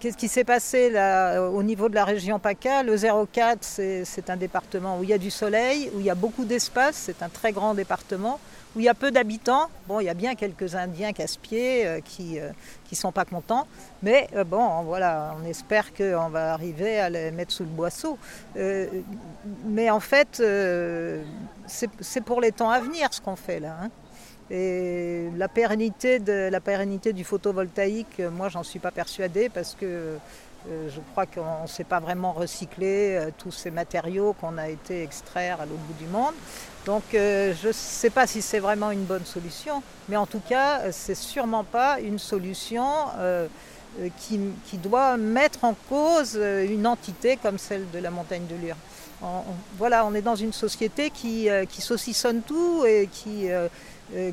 qu'est-ce 0.00 0.16
qui 0.16 0.28
s'est 0.28 0.44
passé 0.44 0.90
là, 0.90 1.42
au 1.42 1.62
niveau 1.62 1.88
de 1.88 1.94
la 1.94 2.04
région 2.04 2.38
PACA? 2.38 2.82
Le 2.82 2.96
04, 2.96 3.58
c'est 3.62 4.30
un 4.30 4.36
département 4.36 4.98
où 4.98 5.02
il 5.02 5.10
y 5.10 5.12
a 5.12 5.18
du 5.18 5.30
soleil, 5.30 5.90
où 5.94 6.00
il 6.00 6.06
y 6.06 6.10
a 6.10 6.14
beaucoup 6.14 6.44
d'espace, 6.44 6.96
c'est 6.96 7.22
un 7.22 7.28
très 7.28 7.52
grand 7.52 7.74
département 7.74 8.38
où 8.74 8.80
il 8.80 8.84
y 8.84 8.88
a 8.88 8.94
peu 8.94 9.10
d'habitants. 9.10 9.68
Bon, 9.86 10.00
il 10.00 10.04
y 10.04 10.08
a 10.08 10.14
bien 10.14 10.34
quelques 10.34 10.74
Indiens 10.74 11.12
casse-pieds 11.12 11.86
euh, 11.86 12.00
qui 12.04 12.34
ne 12.34 12.40
euh, 12.40 12.52
sont 12.92 13.12
pas 13.12 13.24
contents, 13.24 13.66
mais 14.02 14.28
euh, 14.34 14.44
bon, 14.44 14.82
voilà, 14.82 15.34
on 15.40 15.44
espère 15.46 15.92
qu'on 15.94 16.28
va 16.28 16.52
arriver 16.52 16.98
à 16.98 17.10
les 17.10 17.30
mettre 17.30 17.52
sous 17.52 17.64
le 17.64 17.70
boisseau. 17.70 18.18
mais 19.66 19.90
en 19.90 20.00
fait, 20.00 20.42
c'est 21.66 22.20
pour 22.24 22.40
les 22.40 22.52
temps 22.52 22.70
à 22.70 22.80
venir 22.80 23.12
ce 23.12 23.20
qu'on 23.20 23.36
fait 23.36 23.60
là. 23.60 23.76
Hein. 23.82 23.90
Et 24.50 25.30
la 25.36 25.48
pérennité, 25.48 26.18
de, 26.18 26.48
la 26.50 26.60
pérennité 26.60 27.12
du 27.12 27.24
photovoltaïque, 27.24 28.20
moi, 28.32 28.48
j'en 28.48 28.62
suis 28.62 28.78
pas 28.78 28.90
persuadée 28.90 29.48
parce 29.48 29.74
que 29.74 30.18
je 30.66 31.00
crois 31.12 31.26
qu'on 31.26 31.62
ne 31.62 31.66
sait 31.66 31.84
pas 31.84 31.98
vraiment 31.98 32.32
recycler 32.32 33.28
tous 33.38 33.52
ces 33.52 33.70
matériaux 33.70 34.34
qu'on 34.38 34.58
a 34.58 34.68
été 34.68 35.02
extraire 35.02 35.60
à 35.60 35.66
l'autre 35.66 35.80
bout 35.80 36.04
du 36.04 36.10
monde. 36.10 36.34
Donc 36.84 37.02
euh, 37.14 37.54
je 37.62 37.68
ne 37.68 37.72
sais 37.72 38.10
pas 38.10 38.26
si 38.26 38.42
c'est 38.42 38.58
vraiment 38.58 38.90
une 38.90 39.04
bonne 39.04 39.24
solution, 39.24 39.82
mais 40.08 40.16
en 40.16 40.26
tout 40.26 40.42
cas, 40.46 40.92
c'est 40.92 41.14
sûrement 41.14 41.64
pas 41.64 41.98
une 42.00 42.18
solution 42.18 42.86
euh, 43.18 43.46
euh, 44.00 44.08
qui, 44.18 44.78
doit 44.78 45.16
mettre 45.16 45.64
en 45.64 45.74
cause 45.88 46.38
une 46.68 46.86
entité 46.86 47.38
comme 47.42 47.58
celle 47.58 47.90
de 47.90 47.98
la 47.98 48.10
montagne 48.10 48.46
de 48.46 48.56
Lure. 48.56 48.76
voilà, 49.78 50.04
on 50.04 50.14
est 50.14 50.20
dans 50.20 50.36
une 50.36 50.52
société 50.52 51.08
qui, 51.10 51.48
qui 51.70 51.80
saucissonne 51.80 52.42
tout 52.42 52.84
et 52.84 53.08
qui, 53.10 53.48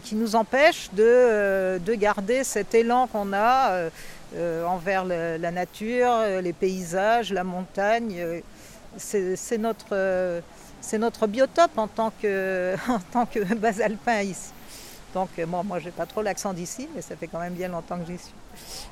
qui 0.04 0.16
nous 0.16 0.36
empêche 0.36 0.90
de, 0.94 1.78
de, 1.78 1.94
garder 1.94 2.44
cet 2.44 2.74
élan 2.74 3.08
qu'on 3.08 3.32
a 3.34 3.90
envers 4.66 5.06
la 5.06 5.52
nature, 5.52 6.12
les 6.42 6.54
paysages, 6.54 7.32
la 7.32 7.44
montagne. 7.44 8.42
C'est 8.98 9.58
notre 9.60 10.42
c'est 10.82 10.98
notre 10.98 11.28
biotope 11.28 11.78
en 11.78 11.88
tant 11.88 12.12
que, 12.22 12.76
en 12.90 13.00
tant 13.00 13.26
que 13.26 13.40
basalpin 13.56 14.22
ici. 14.22 14.52
Donc 15.14 15.30
bon, 15.48 15.64
moi 15.64 15.80
j'ai 15.80 15.92
pas 15.92 16.06
trop 16.06 16.22
l'accent 16.22 16.54
d'ici, 16.54 16.88
mais 16.96 17.02
ça 17.02 17.16
fait 17.16 17.28
quand 17.28 17.40
même 17.40 17.54
bien 17.54 17.68
longtemps 17.68 17.98
que 18.00 18.06
j'y 18.06 18.18
suis. 18.18 18.34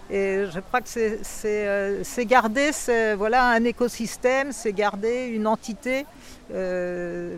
Et 0.09 0.45
je 0.51 0.59
crois 0.59 0.81
que 0.81 0.89
c'est 0.89 1.67
euh, 1.67 2.03
garder 2.19 2.71
voilà, 3.15 3.45
un 3.49 3.63
écosystème, 3.63 4.51
c'est 4.51 4.73
garder 4.73 5.27
une 5.27 5.47
entité. 5.47 6.05
Euh, 6.51 7.37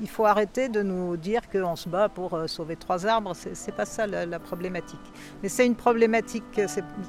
il 0.00 0.08
faut 0.08 0.24
arrêter 0.24 0.70
de 0.70 0.82
nous 0.82 1.18
dire 1.18 1.42
qu'on 1.50 1.76
se 1.76 1.90
bat 1.90 2.08
pour 2.08 2.32
euh, 2.32 2.46
sauver 2.46 2.76
trois 2.76 3.06
arbres, 3.06 3.34
c'est 3.34 3.74
pas 3.74 3.84
ça 3.84 4.06
la, 4.06 4.38
problématique. 4.38 4.98
Mais 5.42 5.50
c'est 5.50 5.66
une 5.66 5.74
problématique, 5.74 6.60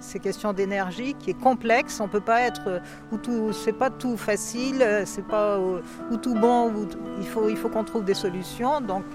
ces 0.02 0.20
questions 0.20 0.52
d'énergie 0.52 1.14
qui 1.14 1.30
est 1.30 1.42
complexe. 1.42 2.02
On 2.02 2.10
peut 2.10 2.20
pas 2.20 2.42
être 2.42 2.82
ou 3.14 3.18
tout, 3.18 3.54
c'est 3.54 3.72
pas 3.72 3.90
tout 3.90 4.18
facile, 4.18 4.86
c'est 5.06 5.26
pas 5.26 5.58
ou, 5.58 6.18
tout 6.18 6.36
bon. 6.36 6.74
il 7.20 7.28
faut, 7.28 7.48
il 7.48 7.56
faut 7.56 7.70
qu'on 7.70 7.86
trouve 7.86 8.04
des 8.04 8.14
solutions. 8.14 8.82
Donc 8.82 9.06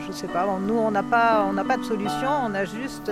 je 0.00 0.06
ne 0.08 0.12
sais 0.12 0.28
pas. 0.28 0.46
Nous, 0.60 0.78
on 0.78 0.90
n'a 0.90 1.02
pas, 1.02 1.46
pas 1.66 1.76
de 1.76 1.84
solution. 1.84 2.28
On 2.44 2.54
a 2.54 2.64
juste 2.64 3.10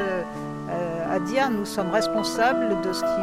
euh, 0.70 1.14
à 1.14 1.18
dire 1.20 1.50
nous 1.50 1.64
sommes 1.64 1.90
responsables 1.90 2.80
de 2.82 2.92
ce 2.92 3.00
qui, 3.00 3.20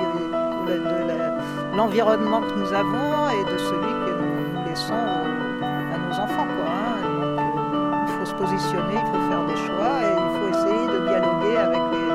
de, 0.67 1.76
l'environnement 1.76 2.41
que 2.41 2.54
nous 2.60 2.73
avons 2.73 3.30
et 3.30 3.43
de 3.54 3.58
celui 3.58 3.93
que 4.06 4.12
nous, 4.19 4.65
laissons 4.67 4.93
à 4.93 5.97
nos 5.97 6.13
enfants. 6.19 6.47
Hein. 6.65 6.97
Euh, 7.06 8.06
il 8.08 8.13
faut 8.19 8.26
se 8.26 8.36
positionner, 8.36 8.95
il 8.95 9.08
faut 9.08 9.30
faire 9.30 9.45
des 9.45 9.56
choix 9.56 9.95
et 10.02 10.12
il 10.12 10.32
faut 10.39 10.50
essayer 10.58 10.88
de 10.88 11.08
dialoguer 11.08 11.58
avec 11.58 11.82
les, 11.91 12.08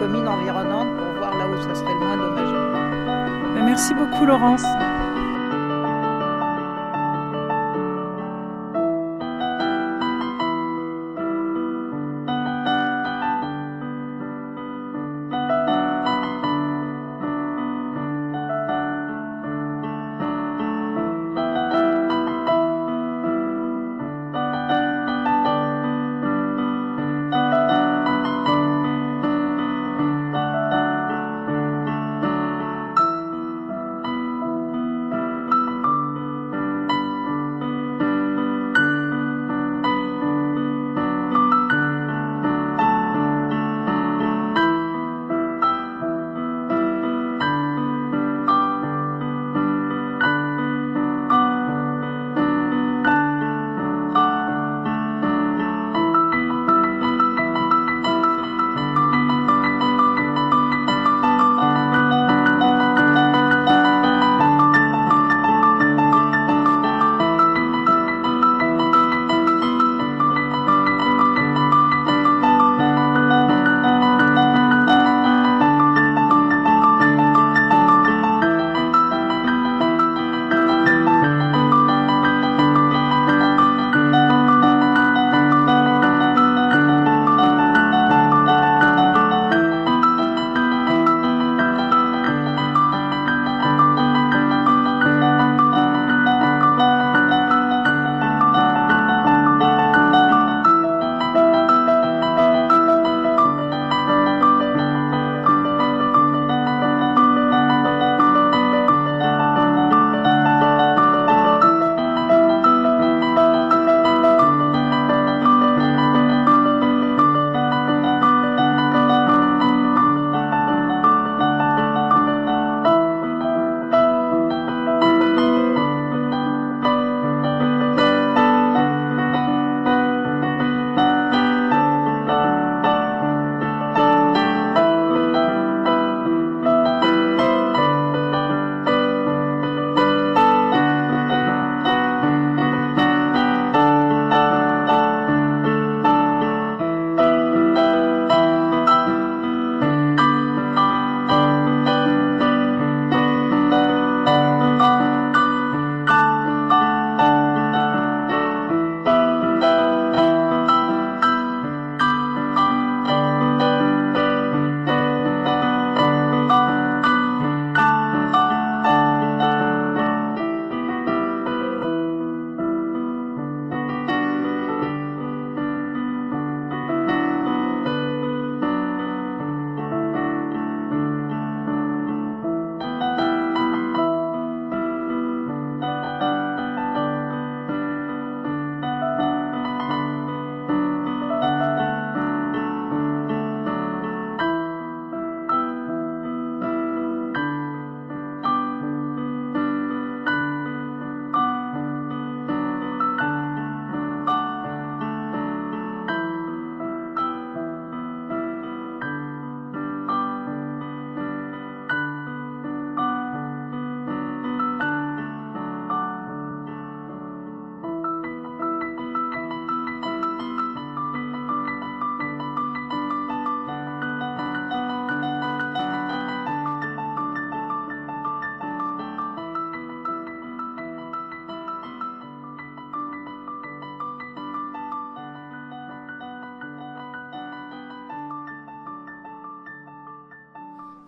communes 0.00 0.28
environnantes 0.28 0.96
pour 0.96 1.12
voir 1.18 1.36
là 1.36 1.46
où 1.46 1.60
ça 1.60 1.74
serait 1.74 1.92
le 1.92 2.00
moins 2.00 2.16
dommageable. 2.16 3.64
Merci 3.66 3.92
beaucoup, 3.92 4.24
Laurence. 4.24 4.64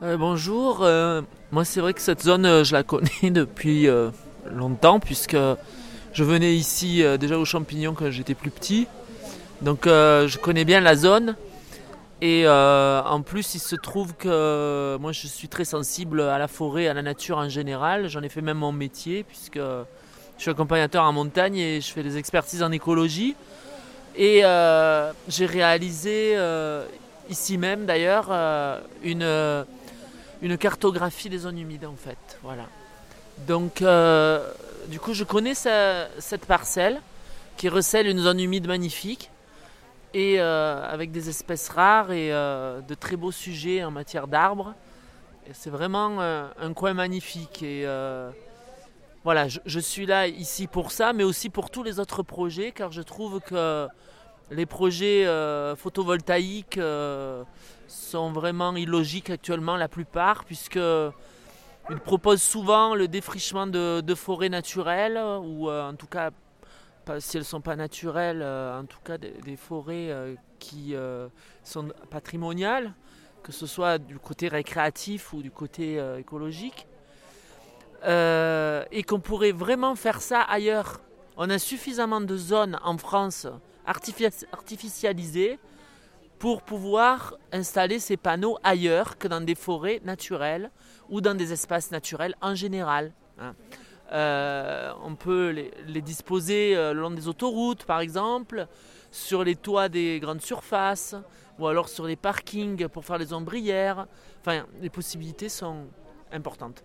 Bonjour, 0.03 0.87
moi 1.53 1.65
c'est 1.65 1.81
vrai 1.81 1.95
que 1.95 2.01
cette 2.01 2.23
zone 2.23 2.65
je 2.65 2.73
la 2.73 2.83
connais 2.83 3.09
depuis 3.31 3.88
longtemps 4.51 5.01
puisque 5.01 5.37
je 6.12 6.25
venais 6.25 6.55
ici 6.55 7.03
déjà 7.19 7.38
aux 7.38 7.45
champignons 7.45 7.95
quand 7.95 8.11
j'étais 8.11 8.35
plus 8.35 8.51
petit. 8.51 8.87
Donc 9.62 9.83
je 9.87 10.38
connais 10.38 10.65
bien 10.65 10.81
la 10.81 10.97
zone. 10.97 11.37
Et 12.23 12.45
euh, 12.47 13.03
en 13.03 13.21
plus, 13.21 13.57
il 13.57 13.59
se 13.59 13.75
trouve 13.75 14.15
que 14.15 14.97
moi, 15.01 15.11
je 15.11 15.27
suis 15.27 15.49
très 15.49 15.65
sensible 15.65 16.21
à 16.21 16.38
la 16.38 16.47
forêt, 16.47 16.87
à 16.87 16.95
la 16.95 17.03
nature 17.03 17.38
en 17.38 17.49
général. 17.49 18.07
J'en 18.07 18.23
ai 18.23 18.29
fait 18.29 18.43
même 18.43 18.59
mon 18.59 18.71
métier, 18.71 19.25
puisque 19.25 19.57
je 19.59 19.85
suis 20.38 20.49
accompagnateur 20.49 21.03
en 21.03 21.12
montagne 21.12 21.57
et 21.57 21.81
je 21.81 21.93
fais 21.93 22.05
des 22.05 22.19
expertises 22.19 22.62
en 22.62 22.71
écologie. 22.71 23.35
Et 24.15 24.43
euh, 24.45 25.11
j'ai 25.27 25.47
réalisé, 25.47 26.35
euh, 26.37 26.85
ici 27.29 27.59
même 27.59 27.87
d'ailleurs, 27.87 28.31
une, 29.03 29.65
une 30.42 30.59
cartographie 30.59 31.31
des 31.31 31.38
zones 31.38 31.59
humides, 31.59 31.87
en 31.87 31.96
fait. 31.96 32.38
Voilà. 32.42 32.66
Donc, 33.46 33.83
du 34.88 35.00
coup, 35.00 35.14
je 35.14 35.24
connais 35.24 35.55
cette 35.55 36.44
parcelle 36.46 37.00
qui 37.57 37.68
recèle 37.68 38.07
une 38.07 38.18
zone 38.18 38.40
humide 38.40 38.66
magnifique 38.66 39.31
et 40.14 40.40
euh, 40.40 40.85
avec 40.87 41.11
des 41.11 41.28
espèces 41.28 41.68
rares 41.68 42.12
et 42.12 42.33
euh, 42.33 42.81
de 42.81 42.94
très 42.94 43.16
beaux 43.16 43.33
sujets 43.33 43.85
en 43.85 43.90
matière 43.90 44.28
d'arbres. 44.28 44.74
C'est 45.52 45.70
vraiment 45.70 46.20
euh, 46.20 46.46
un 46.61 46.72
coin 46.72 46.94
magnifique 46.94 47.62
et 47.62 47.87
voilà, 49.24 49.46
je, 49.46 49.78
suis 49.78 50.05
là 50.05 50.26
ici 50.26 50.66
pour 50.66 50.90
ça, 50.90 51.12
mais 51.12 51.22
aussi 51.22 51.48
pour 51.48 51.70
tous 51.70 51.85
les 51.85 52.00
autres 52.00 52.24
projets, 52.24 52.72
car 52.72 52.90
je 52.90 53.02
trouve 53.02 53.38
que 53.38 53.87
les 54.50 54.66
projets 54.66 55.24
photovoltaïques 55.76 56.81
sont 57.87 58.33
vraiment 58.33 58.74
illogiques 58.76 59.31
actuellement, 59.31 59.76
la 59.76 59.88
plupart, 59.88 60.44
puisque 60.44 60.78
ils 61.90 62.00
proposent 62.05 62.42
souvent 62.42 62.94
le 62.94 63.09
défrichement 63.09 63.66
de, 63.66 64.14
forêts 64.14 64.48
naturelles, 64.48 65.18
ou 65.42 65.70
en 65.70 65.94
tout 65.94 66.07
cas 66.07 66.31
si 67.18 67.37
elles 67.37 67.42
ne 67.42 67.46
sont 67.46 67.61
pas 67.61 67.76
naturelles, 67.76 68.42
euh, 68.42 68.81
en 68.81 68.85
tout 68.85 69.00
cas 69.05 69.18
des, 69.18 69.57
forêts 69.57 70.11
euh, 70.11 70.35
qui 70.59 70.94
euh, 70.94 71.28
sont 71.64 71.88
patrimoniales, 72.11 72.94
que 73.42 73.52
ce 73.52 73.66
soit 73.66 73.98
du 73.98 74.18
côté 74.18 74.48
récréatif 74.48 75.33
ou 75.33 75.42
du 75.42 75.50
côté 75.50 76.00
écologique, 76.18 76.87
et 78.05 79.02
qu'on 79.05 79.20
pourrait 79.20 79.52
vraiment 79.52 79.96
faire 79.96 80.20
ça 80.20 80.42
ailleurs. 80.42 81.00
On 81.37 81.50
a 81.50 81.59
suffisamment 81.59 82.20
de 82.20 82.37
zones 82.37 82.78
en 82.85 82.96
France 82.98 83.48
artificialisées 83.87 85.59
pour 86.38 86.62
pouvoir 86.62 87.37
installer 87.53 87.99
ces 87.99 88.16
panneaux 88.16 88.59
ailleurs 88.64 89.16
que 89.16 89.29
dans 89.29 89.40
des 89.40 89.55
forêts 89.55 90.01
naturelles 90.05 90.71
ou 91.09 91.21
dans 91.21 91.37
des 91.37 91.53
espaces 91.53 91.90
naturels 91.90 92.35
en 92.40 92.55
général. 92.55 93.12
Hein. 93.38 93.55
Euh, 94.12 94.92
on 95.03 95.14
peut 95.14 95.71
les, 95.87 96.03
disposer 96.03 96.77
euh, 96.77 96.92
le 96.92 97.01
long 97.01 97.11
des 97.11 97.29
autoroutes, 97.29 97.85
par 97.85 98.01
exemple, 98.01 98.66
sur 99.11 99.42
les 99.45 99.57
toits 99.57 99.88
des 99.88 100.21
grandes 100.21 100.42
surfaces, 100.42 101.14
ou 101.59 101.66
alors 101.66 101.88
sur 101.88 102.07
les 102.07 102.16
parkings 102.16 102.88
pour 102.88 103.05
faire 103.05 103.18
les 103.18 103.33
ombrières. 103.33 104.07
Enfin, 104.40 104.66
les 104.81 104.90
possibilités 104.90 105.49
sont 105.49 105.87
importantes. 106.31 106.83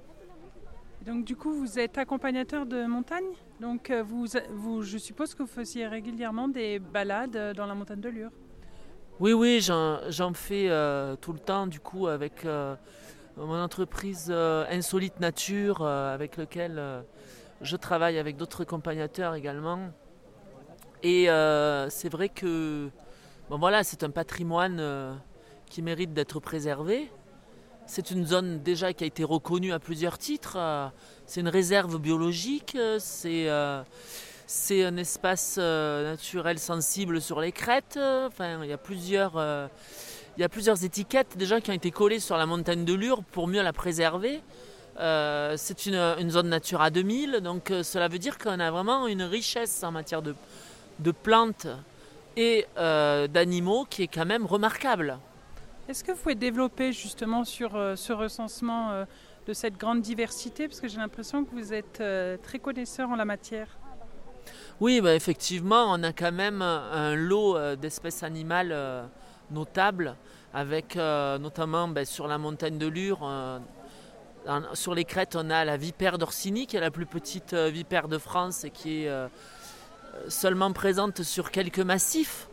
Donc 1.08 1.26
du 1.26 1.36
coup, 1.36 1.52
vous 1.52 1.80
êtes 1.80 1.98
accompagnateur 1.98 2.68
de 2.68 2.86
montagne. 2.86 3.26
Donc 3.60 3.90
euh, 3.90 4.04
vous, 4.04 4.84
je 4.84 4.98
suppose 4.98 5.34
que 5.34 5.42
vous 5.42 5.50
faisiez 5.50 5.88
régulièrement 5.88 6.48
des 6.48 6.78
balades 6.78 7.56
dans 7.56 7.66
la 7.66 7.74
montagne 7.74 8.02
de 8.02 8.10
Lure. 8.10 8.32
Oui, 9.20 9.34
oui, 9.34 9.60
j'en 9.62 10.34
fais 10.36 10.70
tout 11.22 11.34
le 11.34 11.40
temps, 11.40 11.66
du 11.66 11.80
coup, 11.80 12.06
avec 12.06 12.46
mon 13.36 13.60
entreprise 13.60 14.30
Insolite 14.30 15.20
Nature, 15.20 15.82
avec 15.82 16.38
lequel 16.38 17.04
je 17.62 17.76
travaille 17.76 18.20
avec 18.20 18.38
d'autres 18.38 18.62
accompagnateurs 18.62 19.34
également. 19.34 19.90
Et 21.04 21.30
euh, 21.30 21.90
c'est 21.90 22.10
vrai 22.10 22.30
que 22.30 22.90
bon, 23.50 23.58
voilà, 23.58 23.84
c'est 23.84 24.04
un 24.04 24.10
patrimoine 24.10 24.78
euh, 24.80 25.14
qui 25.68 25.82
mérite 25.82 26.14
d'être 26.14 26.40
préservé. 26.40 27.12
C'est 27.88 28.12
une 28.12 28.26
zone 28.26 28.62
déjà 28.62 28.94
qui 28.94 29.04
a 29.04 29.08
été 29.08 29.24
reconnue 29.24 29.72
à 29.72 29.80
plusieurs 29.80 30.18
titres. 30.18 30.58
Euh, 30.58 30.88
c'est 31.26 31.42
une 31.42 31.50
réserve 31.50 32.00
biologique, 32.00 32.78
c'est 33.00 33.50
c'est 34.50 34.86
un 34.86 34.96
espace 34.96 35.58
naturel 35.58 36.58
sensible 36.60 37.20
sur 37.22 37.42
les 37.42 37.52
crêtes. 37.52 38.00
Enfin, 38.28 38.64
il 38.64 38.70
y 38.70 38.74
a 38.74 38.78
plusieurs 38.78 39.34
il 40.38 40.42
y 40.42 40.44
a 40.44 40.50
plusieurs 40.50 40.84
étiquettes 40.84 41.36
déjà 41.36 41.60
qui 41.60 41.72
ont 41.72 41.74
été 41.74 41.90
collées 41.90 42.20
sur 42.20 42.38
la 42.38 42.46
montagne 42.46 42.86
de 42.86 42.94
Lure 42.94 43.24
pour 43.24 43.48
mieux 43.48 43.64
la 43.64 43.74
préserver. 43.74 44.42
Euh, 45.00 45.56
c'est 45.58 45.86
une, 45.86 46.30
zone 46.30 46.50
Natura 46.50 46.90
2000, 46.90 47.42
donc 47.42 47.72
euh, 47.72 47.84
cela 47.84 48.08
veut 48.08 48.20
dire 48.20 48.38
qu'on 48.38 48.60
a 48.60 48.72
vraiment 48.72 49.08
une 49.08 49.22
richesse 49.24 49.84
en 49.84 49.92
matière 49.92 50.22
de, 50.22 50.36
plantes 51.12 51.68
et 52.36 52.66
euh, 52.78 53.28
d'animaux 53.28 53.86
qui 53.90 54.04
est 54.04 54.08
quand 54.08 54.26
même 54.26 54.46
remarquable. 54.46 55.20
Est-ce 55.88 56.04
que 56.04 56.12
vous 56.12 56.18
pouvez 56.18 56.36
développer 56.36 56.92
justement 56.92 57.44
sur 57.46 57.72
ce 57.96 58.14
recensement 58.14 59.06
de 59.46 59.54
cette 59.54 59.78
grande 59.78 60.02
diversité? 60.02 60.68
Parce 60.68 60.82
que 60.82 60.88
j'ai 60.88 60.98
l'impression 60.98 61.46
que 61.46 61.52
vous 61.52 61.74
êtes 61.74 62.04
très 62.42 62.60
connaisseur 62.60 63.10
en 63.10 63.16
la 63.16 63.26
matière. 63.26 63.70
Oui, 64.80 65.02
bah, 65.02 65.16
effectivement, 65.16 65.86
on 65.88 66.04
a 66.04 66.12
quand 66.12 66.32
même 66.32 66.62
un 66.62 67.16
lot 67.16 67.76
d'espèces 67.78 68.24
animales 68.24 68.76
notables, 69.52 70.16
avec 70.54 70.96
notamment 70.96 71.88
bah, 71.88 72.06
sur 72.06 72.28
la 72.28 72.38
montagne 72.38 72.78
de 72.78 72.88
Lure 72.88 73.26
sur 74.74 74.96
les 74.96 75.06
crêtes, 75.06 75.36
on 75.36 75.50
a 75.50 75.66
la 75.66 75.78
vipère 75.78 76.18
d'Orsini, 76.18 76.68
qui 76.68 76.78
est 76.78 76.82
la 76.82 76.92
plus 76.92 77.06
petite 77.06 77.54
euh, 77.54 77.70
vipère 77.70 78.08
de 78.08 78.18
France 78.18 78.64
et 78.64 78.70
qui 78.70 79.04
est 79.04 79.10
euh, 79.10 79.28
seulement 80.30 80.72
présente 80.72 81.24
sur 81.24 81.52
quelques 81.52 81.80
massifs. 81.80 82.48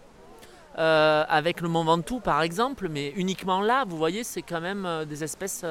Euh, 0.76 1.24
avec 1.28 1.60
le 1.60 1.68
Mont 1.68 1.84
Ventoux 1.84 2.18
par 2.18 2.42
exemple, 2.42 2.88
mais 2.88 3.10
uniquement 3.10 3.60
là, 3.60 3.84
vous 3.86 3.96
voyez, 3.96 4.24
c'est 4.24 4.42
quand 4.42 4.60
même 4.60 5.04
des 5.08 5.22
espèces 5.22 5.64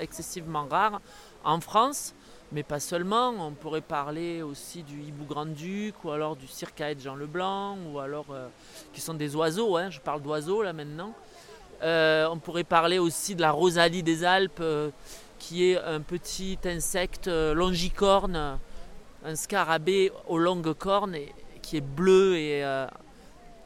excessivement 0.00 0.66
rares 0.68 1.00
en 1.44 1.60
France, 1.60 2.14
mais 2.50 2.64
pas 2.64 2.80
seulement. 2.80 3.28
On 3.38 3.52
pourrait 3.52 3.80
parler 3.80 4.42
aussi 4.42 4.82
du 4.82 5.00
hibou 5.00 5.26
grand-duc 5.26 6.02
ou 6.04 6.10
alors 6.10 6.34
du 6.34 6.48
circaète 6.48 7.00
Jean 7.00 7.14
Leblanc, 7.14 7.78
ou 7.92 8.00
alors 8.00 8.26
qui 8.92 9.00
sont 9.00 9.14
des 9.14 9.36
oiseaux, 9.36 9.76
hein, 9.76 9.90
je 9.90 10.00
parle 10.00 10.22
d'oiseaux 10.22 10.62
là 10.62 10.72
maintenant. 10.72 11.14
on 11.82 12.38
pourrait 12.42 12.64
parler 12.64 12.98
aussi 12.98 13.36
de 13.36 13.42
la 13.42 13.52
rosalie 13.52 14.02
des 14.02 14.24
Alpes 14.24 14.62
qui 15.38 15.70
est 15.70 15.78
un 15.78 16.00
petit 16.00 16.58
insecte 16.64 17.28
euh, 17.28 17.54
longicorne, 17.54 18.58
un 19.24 19.36
scarabée 19.36 20.12
aux 20.26 20.38
longues 20.38 20.74
cornes, 20.74 21.16
qui 21.62 21.76
est 21.76 21.82
bleu 21.82 22.36
et 22.36 22.64
euh, 22.64 22.86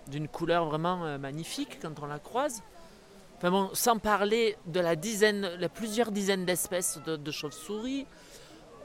d'une 0.09 0.29
couleur 0.29 0.67
vraiment 0.67 1.05
euh, 1.05 1.19
magnifique 1.19 1.79
quand 1.81 2.01
on 2.03 2.07
la 2.07 2.19
croise. 2.19 2.63
Enfin 3.39 3.71
sans 3.73 3.99
parler 3.99 4.57
de 4.67 4.79
la 4.79 4.95
dizaine, 4.95 5.51
la 5.59 5.69
plusieurs 5.69 6.13
dizaines 6.13 6.45
d'espèces 6.45 7.01
de, 7.05 7.31
chauves-souris. 7.33 8.07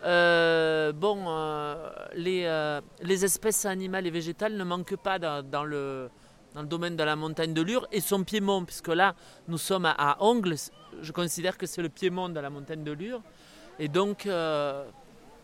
bon, 0.04 1.16
les, 2.16 2.80
les, 3.04 3.26
espèces 3.26 3.66
animales 3.66 4.08
et 4.08 4.10
végétales 4.10 4.58
ne 4.58 4.64
manquent 4.64 4.96
pas 4.96 5.20
dans, 5.20 5.64
le, 5.64 6.10
domaine 6.64 6.96
de 6.96 7.04
la 7.04 7.16
montagne 7.16 7.54
de 7.54 7.62
Lure 7.62 7.88
et 7.92 8.02
son 8.02 8.24
piémont, 8.24 8.66
puisque 8.66 8.88
là, 8.88 9.14
nous 9.48 9.60
sommes 9.60 9.86
à, 9.86 9.92
à 9.92 10.24
Ongles, 10.24 10.56
je 11.02 11.12
considère 11.12 11.58
que 11.58 11.66
c'est 11.66 11.84
le 11.84 11.90
piémont 11.90 12.30
de 12.30 12.40
la 12.40 12.50
montagne 12.50 12.84
de 12.84 12.92
Lure. 12.92 13.22
Et 13.80 13.88
donc, 13.88 14.26
euh, 14.26 14.86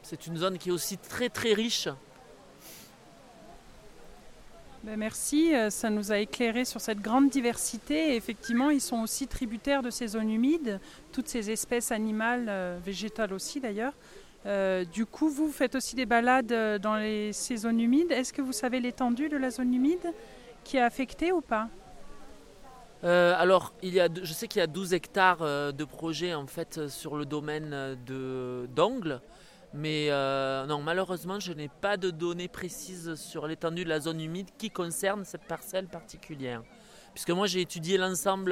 c'est 0.01 0.27
une 0.27 0.37
zone 0.37 0.57
qui 0.57 0.69
est 0.69 0.71
aussi 0.71 0.97
très 0.97 1.29
très 1.29 1.53
riche. 1.53 1.87
Ben 4.83 4.97
merci, 4.97 5.55
euh, 5.55 5.69
ça 5.69 5.89
nous 5.89 6.11
a 6.11 6.17
éclairé 6.17 6.65
sur 6.65 6.81
cette 6.81 6.99
grande 6.99 7.29
diversité. 7.29 8.17
effectivement, 8.17 8.69
ils 8.69 8.81
sont 8.81 9.01
aussi 9.01 9.27
tributaires 9.27 9.81
de 9.81 9.89
ces 9.89 10.07
zones 10.07 10.29
humides, 10.29 10.81
toutes 11.13 11.29
ces 11.29 11.49
espèces 11.51 11.93
animales, 11.93 12.47
euh, 12.49 12.77
végétales 12.83 13.31
aussi 13.31 13.61
d'ailleurs. 13.61 13.93
du 14.93 15.05
coup, 15.05 15.29
vous 15.29 15.49
faites 15.49 15.75
aussi 15.75 15.95
des 15.95 16.05
balades 16.05 16.81
dans 16.81 16.97
les, 16.97 17.31
ces 17.31 17.55
zones 17.55 17.79
humides. 17.79 18.11
Est-ce 18.11 18.33
que 18.33 18.41
vous 18.41 18.51
savez 18.51 18.81
l'étendue 18.81 19.29
de 19.29 19.37
la 19.37 19.51
zone 19.51 19.73
humide 19.73 20.11
qui 20.65 20.75
est 20.75 20.81
affectée 20.81 21.31
ou 21.31 21.39
pas? 21.39 21.69
Euh, 23.03 23.33
alors, 23.37 23.73
il 23.81 23.93
y 23.93 23.99
a, 23.99 24.07
je 24.21 24.31
sais 24.31 24.47
qu'il 24.47 24.59
y 24.59 24.63
a 24.63 24.67
12 24.67 24.93
hectares 24.93 25.41
euh, 25.41 25.71
de 25.71 25.83
projets 25.83 26.33
en 26.33 26.47
fait 26.47 26.87
sur 26.87 27.17
le 27.17 27.25
domaine 27.25 27.97
de 28.05 28.67
d'Angle, 28.73 29.19
mais 29.73 30.07
euh, 30.09 30.65
non, 30.65 30.81
malheureusement, 30.81 31.39
je 31.39 31.53
n'ai 31.53 31.69
pas 31.69 31.97
de 31.97 32.09
données 32.09 32.47
précises 32.47 33.15
sur 33.15 33.47
l'étendue 33.47 33.83
de 33.83 33.89
la 33.89 33.99
zone 33.99 34.21
humide 34.21 34.49
qui 34.57 34.69
concerne 34.69 35.25
cette 35.25 35.45
parcelle 35.45 35.87
particulière. 35.87 36.63
puisque 37.13 37.29
moi 37.29 37.47
j'ai 37.47 37.61
étudié 37.61 37.97
l'ensemble 37.97 38.51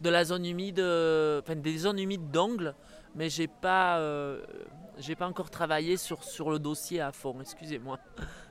de 0.00 0.10
la 0.10 0.24
zone 0.24 0.46
humide, 0.46 0.80
enfin 0.80 1.56
des 1.56 1.78
zones 1.78 1.98
humides 1.98 2.30
d'Angle, 2.30 2.74
mais 3.14 3.28
j'ai 3.28 3.48
pas, 3.48 4.00
j'ai 4.98 5.16
pas 5.16 5.26
encore 5.26 5.50
travaillé 5.50 5.96
sur, 5.96 6.24
sur 6.24 6.50
le 6.50 6.58
dossier 6.58 7.00
à 7.00 7.12
fond, 7.12 7.36
excusez-moi. 7.40 7.98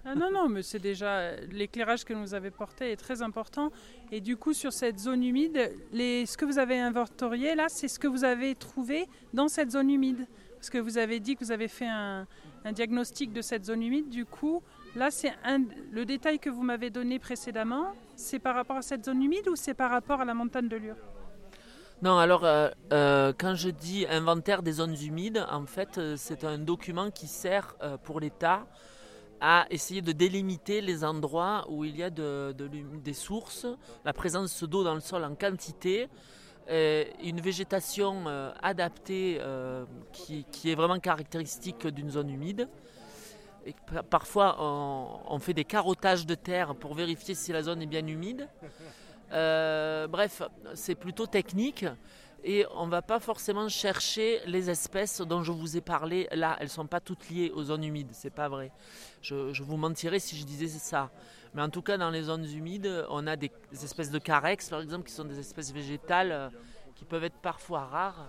Ah 0.06 0.16
non, 0.16 0.32
non, 0.32 0.48
mais 0.50 0.64
c'est 0.64 0.80
déjà 0.80 1.36
l'éclairage 1.52 2.04
que 2.06 2.14
nous 2.14 2.34
avez 2.34 2.52
porté 2.52 2.92
est 2.92 2.96
très 2.96 3.22
important. 3.22 3.72
Et 4.12 4.22
du 4.22 4.38
coup, 4.38 4.54
sur 4.54 4.74
cette 4.74 4.98
zone 4.98 5.24
humide, 5.24 5.72
les, 5.92 6.26
ce 6.26 6.38
que 6.38 6.46
vous 6.46 6.58
avez 6.58 6.80
inventorié 6.80 7.56
là, 7.56 7.68
c'est 7.70 7.88
ce 7.88 8.00
que 8.00 8.08
vous 8.08 8.24
avez 8.24 8.56
trouvé 8.56 9.08
dans 9.34 9.48
cette 9.48 9.72
zone 9.72 9.90
humide. 9.90 10.28
Parce 10.60 10.70
que 10.70 10.78
vous 10.78 10.98
avez 10.98 11.22
dit 11.22 11.38
que 11.38 11.46
vous 11.46 11.54
avez 11.54 11.70
fait 11.70 11.88
un, 11.88 12.28
diagnostic 12.74 13.32
de 13.32 13.42
cette 13.42 13.64
zone 13.64 13.82
humide. 13.82 14.10
Du 14.10 14.26
coup, 14.26 14.62
là, 14.94 15.10
c'est 15.10 15.32
le 15.90 16.04
détail 16.06 16.38
que 16.38 16.50
vous 16.50 16.64
m'avez 16.64 16.90
donné 16.90 17.18
précédemment, 17.18 17.94
c'est 18.18 18.40
par 18.40 18.56
rapport 18.56 18.76
à 18.76 18.82
cette 18.82 19.06
zone 19.06 19.24
humide 19.24 19.48
ou 19.48 19.56
c'est 19.56 19.74
par 19.74 19.90
rapport 19.90 20.20
à 20.20 20.26
la 20.26 20.34
montagne 20.34 20.68
de 20.68 20.76
Lure? 20.76 20.98
Non, 22.02 22.18
alors 22.18 22.44
euh, 22.44 22.70
euh, 22.92 23.34
quand 23.38 23.56
je 23.56 23.70
dis 23.70 24.06
inventaire 24.10 24.62
des 24.62 24.74
zones 24.74 24.96
humides, 25.02 25.46
en 25.50 25.66
fait, 25.66 25.98
euh, 25.98 26.16
c'est 26.18 26.44
un 26.44 26.58
document 26.58 27.10
qui 27.10 27.28
sert 27.28 27.76
pour 28.04 28.20
l'État 28.20 28.68
à 29.40 29.66
essayer 29.70 30.02
de 30.02 30.12
délimiter 30.12 30.82
les 30.82 31.06
endroits 31.06 31.66
où 31.70 31.86
il 31.86 31.96
y 31.96 32.04
a 32.04 32.10
des 32.10 33.14
sources, 33.14 33.66
la 34.04 34.12
présence 34.12 34.64
d'eau 34.64 34.84
dans 34.84 34.96
le 34.96 35.00
sol 35.00 35.24
en 35.24 35.36
quantité, 35.36 36.10
une 36.70 37.42
végétation 37.42 38.26
adaptée 38.62 39.42
qui, 40.12 40.46
est 40.66 40.76
vraiment 40.76 41.00
caractéristique 41.00 41.88
d'une 41.88 42.10
zone 42.10 42.30
humide. 42.30 42.70
Et 43.66 43.76
parfois, 44.10 44.58
on, 44.60 45.40
fait 45.40 45.54
des 45.54 45.66
carottages 45.66 46.26
de 46.26 46.36
terre 46.36 46.76
pour 46.76 46.94
vérifier 46.94 47.36
si 47.36 47.52
la 47.52 47.64
zone 47.64 47.82
est 47.82 47.88
bien 47.88 48.06
humide. 48.08 48.48
Euh, 49.32 50.08
bref, 50.08 50.42
c'est 50.74 50.96
plutôt 50.96 51.28
technique 51.28 51.86
et 52.44 52.66
on 52.76 52.86
ne 52.86 52.92
va 52.92 53.02
pas 53.02 53.20
forcément 53.20 53.68
chercher 53.68 54.40
les 54.46 54.70
espèces 54.70 55.22
dont 55.22 55.44
je 55.44 55.52
vous 55.52 55.78
ai 55.78 55.82
parlé 55.82 56.28
là. 56.32 56.56
Elles 56.60 56.68
ne 56.68 56.72
sont 56.72 56.88
pas 56.88 57.00
toutes 57.00 57.30
liées 57.30 57.52
aux 57.54 57.64
zones 57.64 57.84
humides, 57.84 58.12
c'est 58.14 58.34
pas 58.34 58.48
vrai. 58.48 58.72
Je, 59.22 59.62
vous 59.62 59.78
mentirais 59.78 60.20
si 60.20 60.38
je 60.38 60.46
disais 60.46 60.68
ça. 60.68 61.12
Mais 61.54 61.62
en 61.62 61.70
tout 61.70 61.82
cas, 61.82 61.98
dans 61.98 62.10
les 62.10 62.24
zones 62.24 62.46
humides, 62.46 63.06
on 63.10 63.26
a 63.26 63.36
des, 63.36 63.52
espèces 63.72 64.12
de 64.12 64.20
carex, 64.20 64.70
par 64.70 64.82
exemple, 64.82 65.08
qui 65.08 65.14
sont 65.14 65.26
des 65.26 65.40
espèces 65.40 65.74
végétales 65.74 66.32
euh, 66.32 66.50
qui 66.96 67.06
peuvent 67.06 67.24
être 67.24 67.38
parfois 67.42 67.86
rares. 67.86 68.28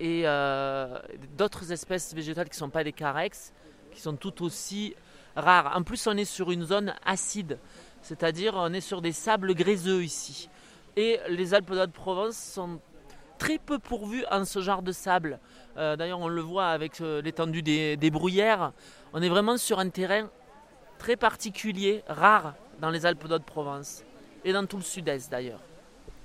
Et 0.00 0.22
euh, 0.24 0.98
d'autres 1.36 1.70
espèces 1.72 2.14
végétales 2.14 2.46
qui 2.46 2.54
ne 2.54 2.60
sont 2.60 2.70
pas 2.70 2.84
des 2.84 2.92
carex, 2.92 3.52
qui 3.92 4.00
sont 4.00 4.16
tout 4.16 4.42
aussi 4.42 4.94
rares. 5.36 5.76
En 5.76 5.82
plus, 5.82 6.06
on 6.06 6.16
est 6.16 6.24
sur 6.24 6.50
une 6.50 6.64
zone 6.64 6.94
acide. 7.04 7.58
C'est-à-dire, 8.00 8.54
on 8.56 8.72
est 8.72 8.80
sur 8.80 9.02
des 9.02 9.12
sables 9.12 9.54
gréseux 9.54 10.02
ici. 10.02 10.48
Et 10.96 11.18
les 11.28 11.52
Alpes 11.52 11.72
de 11.72 11.86
Provence 11.86 12.36
sont 12.36 12.80
très 13.38 13.58
peu 13.58 13.78
pourvues 13.78 14.24
en 14.30 14.44
ce 14.44 14.60
genre 14.60 14.82
de 14.82 14.92
sable. 14.92 15.40
Euh, 15.76 15.96
d'ailleurs, 15.96 16.20
on 16.20 16.28
le 16.28 16.40
voit 16.40 16.68
avec 16.68 17.00
l'étendue 17.00 17.62
des, 17.62 18.10
bruyères. 18.10 18.72
On 19.12 19.20
est 19.20 19.28
vraiment 19.28 19.56
sur 19.56 19.78
un 19.78 19.88
terrain 19.90 20.28
très 20.98 21.16
particulier, 21.16 22.02
rare 22.08 22.54
dans 22.80 22.90
les 22.90 23.06
Alpes 23.06 23.26
de 23.26 23.38
Provence. 23.38 24.02
Et 24.44 24.52
dans 24.52 24.66
tout 24.66 24.76
le 24.76 24.82
sud-est 24.82 25.30
d'ailleurs. 25.30 25.60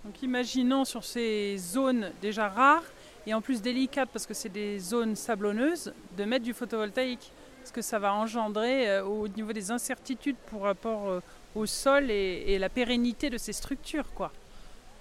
Donc 0.04 0.22
imaginons 0.22 0.86
sur 0.86 1.04
ces 1.04 1.58
zones 1.58 2.12
déjà 2.22 2.50
rares 2.50 2.84
et 3.26 3.34
en 3.34 3.42
plus 3.42 3.62
délicates 3.62 4.10
parce 4.12 4.26
que 4.26 4.34
c'est 4.34 4.50
des 4.50 4.80
zones 4.80 5.16
sablonneuses, 5.16 5.94
de 6.18 6.24
mettre 6.26 6.44
du 6.44 6.54
photovoltaïque. 6.54 7.32
Parce 7.62 7.72
que 7.72 7.82
ça 7.82 7.98
va 7.98 8.14
engendrer 8.14 8.90
euh, 8.90 9.06
au 9.06 9.28
niveau 9.30 9.54
des 9.54 9.72
incertitudes 9.72 10.36
pour 10.48 10.64
rapport 10.64 11.22
au 11.56 11.66
sol 11.66 12.10
et, 12.10 12.58
la 12.60 12.70
pérennité 12.70 13.30
de 13.30 13.38
ces 13.38 13.54
structures, 13.54 14.12
quoi? 14.14 14.32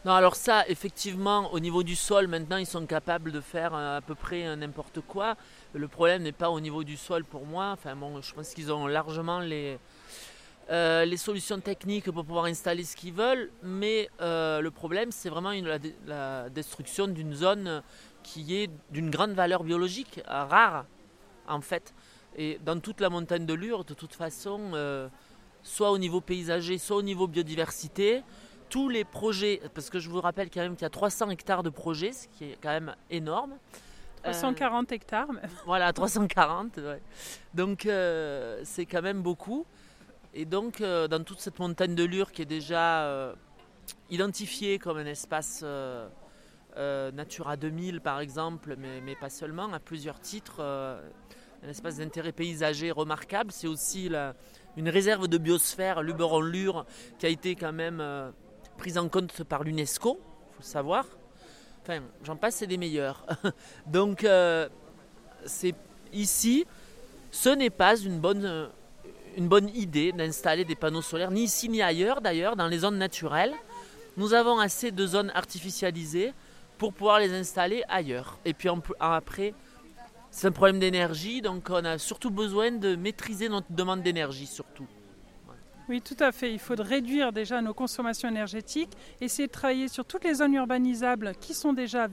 Non, 0.04 0.12
alors 0.12 0.34
ça, 0.34 0.64
effectivement, 0.68 1.52
au 1.52 1.60
niveau 1.60 1.84
du 1.84 1.94
sol, 1.94 2.26
maintenant, 2.26 2.56
ils 2.56 2.66
sont 2.66 2.86
capables 2.86 3.30
de 3.30 3.40
faire 3.40 3.72
euh, 3.72 3.98
à 3.98 4.00
peu 4.00 4.16
près 4.16 4.46
euh, 4.46 4.56
n'importe 4.56 5.00
quoi. 5.00 5.36
Le 5.74 5.88
problème 5.88 6.22
n'est 6.22 6.32
pas 6.32 6.50
au 6.50 6.60
niveau 6.60 6.84
du 6.84 6.96
sol 6.96 7.24
pour 7.24 7.46
moi. 7.46 7.70
Enfin 7.72 7.96
bon, 7.96 8.20
je 8.20 8.34
pense 8.34 8.54
qu'ils 8.54 8.72
ont 8.72 8.86
largement 8.86 9.40
les, 9.40 9.78
euh, 10.70 11.16
solutions 11.16 11.60
techniques 11.60 12.10
pour 12.10 12.24
pouvoir 12.24 12.44
installer 12.44 12.84
ce 12.84 12.96
qu'ils 12.96 13.14
veulent. 13.14 13.50
Mais 13.62 14.08
le 14.20 14.68
problème, 14.70 15.10
c'est 15.12 15.28
vraiment 15.28 15.52
la, 15.52 15.78
la, 16.06 16.50
destruction 16.50 17.06
d'une 17.06 17.34
zone 17.34 17.82
qui 18.22 18.56
est 18.56 18.70
d'une 18.90 19.10
grande 19.10 19.32
valeur 19.32 19.64
biologique, 19.64 20.20
rare, 20.26 20.84
en 21.48 21.60
fait. 21.60 21.94
Et 22.36 22.58
dans 22.64 22.78
toute 22.80 23.00
la 23.00 23.10
montagne 23.10 23.46
de 23.46 23.54
Lure, 23.54 23.84
de 23.84 23.94
toute 23.94 24.14
façon 24.14 25.08
soit 25.62 25.90
au 25.90 25.98
niveau 25.98 26.20
paysager, 26.20 26.78
soit 26.78 26.96
au 26.96 27.02
niveau 27.02 27.26
biodiversité. 27.26 28.22
Tous 28.68 28.88
les 28.88 29.04
projets, 29.04 29.60
parce 29.74 29.90
que 29.90 29.98
je 29.98 30.08
vous 30.08 30.20
rappelle 30.20 30.48
quand 30.50 30.60
même 30.60 30.74
qu'il 30.74 30.82
y 30.82 30.86
a 30.86 30.90
300 30.90 31.30
hectares 31.30 31.62
de 31.62 31.70
projets, 31.70 32.12
ce 32.12 32.28
qui 32.28 32.44
est 32.44 32.58
quand 32.62 32.70
même 32.70 32.94
énorme. 33.10 33.52
340 34.22 34.90
euh, 34.90 34.94
hectares 34.94 35.28
Voilà, 35.66 35.92
340. 35.92 36.78
Donc 37.54 37.86
euh, 37.86 38.60
c'est 38.64 38.86
quand 38.86 39.02
même 39.02 39.22
beaucoup. 39.22 39.66
Et 40.34 40.44
donc 40.44 40.80
euh, 40.80 41.08
dans 41.08 41.22
toute 41.22 41.40
cette 41.40 41.58
montagne 41.58 41.94
de 41.94 42.04
Lure 42.04 42.32
qui 42.32 42.42
est 42.42 42.46
déjà 42.46 43.34
identifiée 44.10 44.78
comme 44.78 44.98
un 44.98 45.06
espace 45.06 45.64
Natura 46.76 47.56
2000 47.56 48.00
par 48.00 48.20
exemple, 48.20 48.76
mais, 48.78 49.16
pas 49.16 49.30
seulement, 49.30 49.72
à 49.72 49.80
plusieurs 49.80 50.20
titres, 50.20 50.60
un 51.64 51.68
espace 51.68 51.98
d'intérêt 51.98 52.32
paysager 52.32 52.90
remarquable. 52.90 53.52
C'est 53.52 53.68
aussi 53.68 54.10
une 54.76 54.88
réserve 54.88 55.28
de 55.28 55.38
biosphère, 55.38 56.02
Luberon-Lure, 56.02 56.86
qui 57.18 57.26
a 57.26 57.28
été 57.28 57.54
quand 57.54 57.72
même 57.72 58.00
euh, 58.00 58.30
prise 58.78 58.98
en 58.98 59.08
compte 59.08 59.44
par 59.44 59.62
l'UNESCO, 59.62 60.18
il 60.18 60.54
faut 60.54 60.60
le 60.60 60.64
savoir. 60.64 61.06
Enfin, 61.82 62.00
j'en 62.22 62.36
passe, 62.36 62.56
c'est 62.56 62.66
des 62.66 62.76
meilleurs. 62.76 63.26
Donc, 63.86 64.24
euh, 64.24 64.68
ici, 66.12 66.64
ce 67.30 67.48
n'est 67.48 67.70
pas 67.70 67.96
une 67.96 68.20
bonne, 68.20 68.44
euh, 68.44 68.66
une 69.36 69.48
bonne 69.48 69.68
idée 69.74 70.12
d'installer 70.12 70.64
des 70.64 70.76
panneaux 70.76 71.02
solaires, 71.02 71.30
ni 71.30 71.44
ici 71.44 71.68
ni 71.68 71.82
ailleurs 71.82 72.20
d'ailleurs, 72.20 72.54
dans 72.54 72.68
les 72.68 72.78
zones 72.78 72.98
naturelles. 72.98 73.54
Nous 74.16 74.34
avons 74.34 74.58
assez 74.58 74.92
de 74.92 75.06
zones 75.06 75.32
artificialisées 75.34 76.32
pour 76.78 76.92
pouvoir 76.92 77.18
les 77.18 77.32
installer 77.32 77.82
ailleurs. 77.88 78.38
Et 78.44 78.54
puis 78.54 78.68
après, 79.00 79.54
c'est 80.30 80.46
un 80.46 80.52
problème 80.52 80.78
d'énergie, 80.78 81.42
donc 81.42 81.68
on 81.70 81.84
a 81.84 81.98
surtout 81.98 82.30
besoin 82.30 82.70
de 82.70 82.94
maîtriser 82.94 83.48
notre 83.48 83.70
demande 83.70 84.02
d'énergie 84.02 84.46
surtout. 84.46 84.86
Oui, 85.88 86.00
tout 86.00 86.16
à 86.20 86.30
fait. 86.30 86.52
Il 86.52 86.60
faut 86.60 86.74
réduire 86.78 87.32
déjà 87.32 87.60
nos 87.60 87.74
consommations 87.74 88.28
énergétiques, 88.28 88.92
essayer 89.20 89.48
de 89.48 89.52
travailler 89.52 89.88
sur 89.88 90.04
toutes 90.04 90.24
les 90.24 90.34
zones 90.34 90.54
urbanisables 90.54 91.32
qui 91.40 91.54
sont 91.54 91.72
déjà 91.72 92.08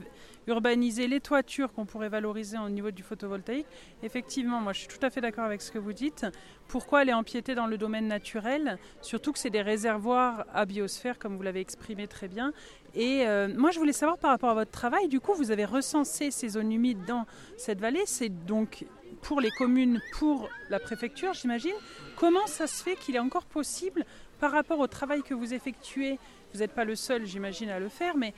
urbanisées, 0.48 1.06
les 1.06 1.20
toitures 1.20 1.72
qu'on 1.72 1.86
pourrait 1.86 2.08
valoriser 2.08 2.58
au 2.58 2.68
niveau 2.68 2.90
du 2.90 3.04
photovoltaïque. 3.04 3.66
Effectivement, 4.02 4.60
moi 4.60 4.72
je 4.72 4.80
suis 4.80 4.88
tout 4.88 5.04
à 5.06 5.10
fait 5.10 5.20
d'accord 5.20 5.44
avec 5.44 5.62
ce 5.62 5.70
que 5.70 5.78
vous 5.78 5.92
dites. 5.92 6.26
Pourquoi 6.66 7.00
aller 7.00 7.12
empiéter 7.12 7.54
dans 7.54 7.68
le 7.68 7.78
domaine 7.78 8.08
naturel? 8.08 8.76
Surtout 9.02 9.32
que 9.32 9.38
c'est 9.38 9.50
des 9.50 9.62
réservoirs 9.62 10.46
à 10.52 10.66
biosphère, 10.66 11.18
comme 11.18 11.36
vous 11.36 11.42
l'avez 11.42 11.60
exprimé 11.60 12.08
très 12.08 12.26
bien. 12.26 12.52
Et 12.94 13.24
euh, 13.26 13.48
moi 13.56 13.70
je 13.70 13.78
voulais 13.78 13.92
savoir 13.92 14.18
par 14.18 14.32
rapport 14.32 14.50
à 14.50 14.54
votre 14.54 14.72
travail, 14.72 15.06
du 15.06 15.20
coup 15.20 15.34
vous 15.34 15.52
avez 15.52 15.64
recensé 15.64 16.32
ces 16.32 16.48
zones 16.50 16.72
humides 16.72 17.04
dans 17.06 17.24
cette 17.56 17.80
vallée. 17.80 18.02
C'est 18.06 18.46
donc 18.46 18.84
pour 19.22 19.40
les 19.40 19.50
communes, 19.50 20.00
pour 20.12 20.48
la 20.68 20.78
préfecture, 20.78 21.32
j'imagine. 21.34 21.74
Comment 22.16 22.46
ça 22.46 22.66
se 22.66 22.82
fait 22.82 22.96
qu'il 22.96 23.16
est 23.16 23.20
encore 23.20 23.44
possible, 23.44 24.04
par 24.38 24.52
rapport 24.52 24.78
au 24.78 24.86
travail 24.86 25.22
que 25.22 25.34
vous 25.34 25.52
effectuez, 25.54 26.18
vous 26.52 26.60
n'êtes 26.60 26.72
pas 26.72 26.84
le 26.84 26.96
seul, 26.96 27.26
j'imagine, 27.26 27.70
à 27.70 27.78
le 27.78 27.88
faire, 27.88 28.16
mais 28.16 28.34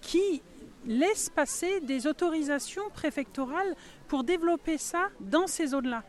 qui 0.00 0.42
laisse 0.86 1.30
passer 1.30 1.80
des 1.80 2.06
autorisations 2.06 2.88
préfectorales 2.92 3.74
pour 4.08 4.24
développer 4.24 4.78
ça 4.78 5.08
dans 5.20 5.46
ces 5.46 5.68
zones-là? 5.68 6.02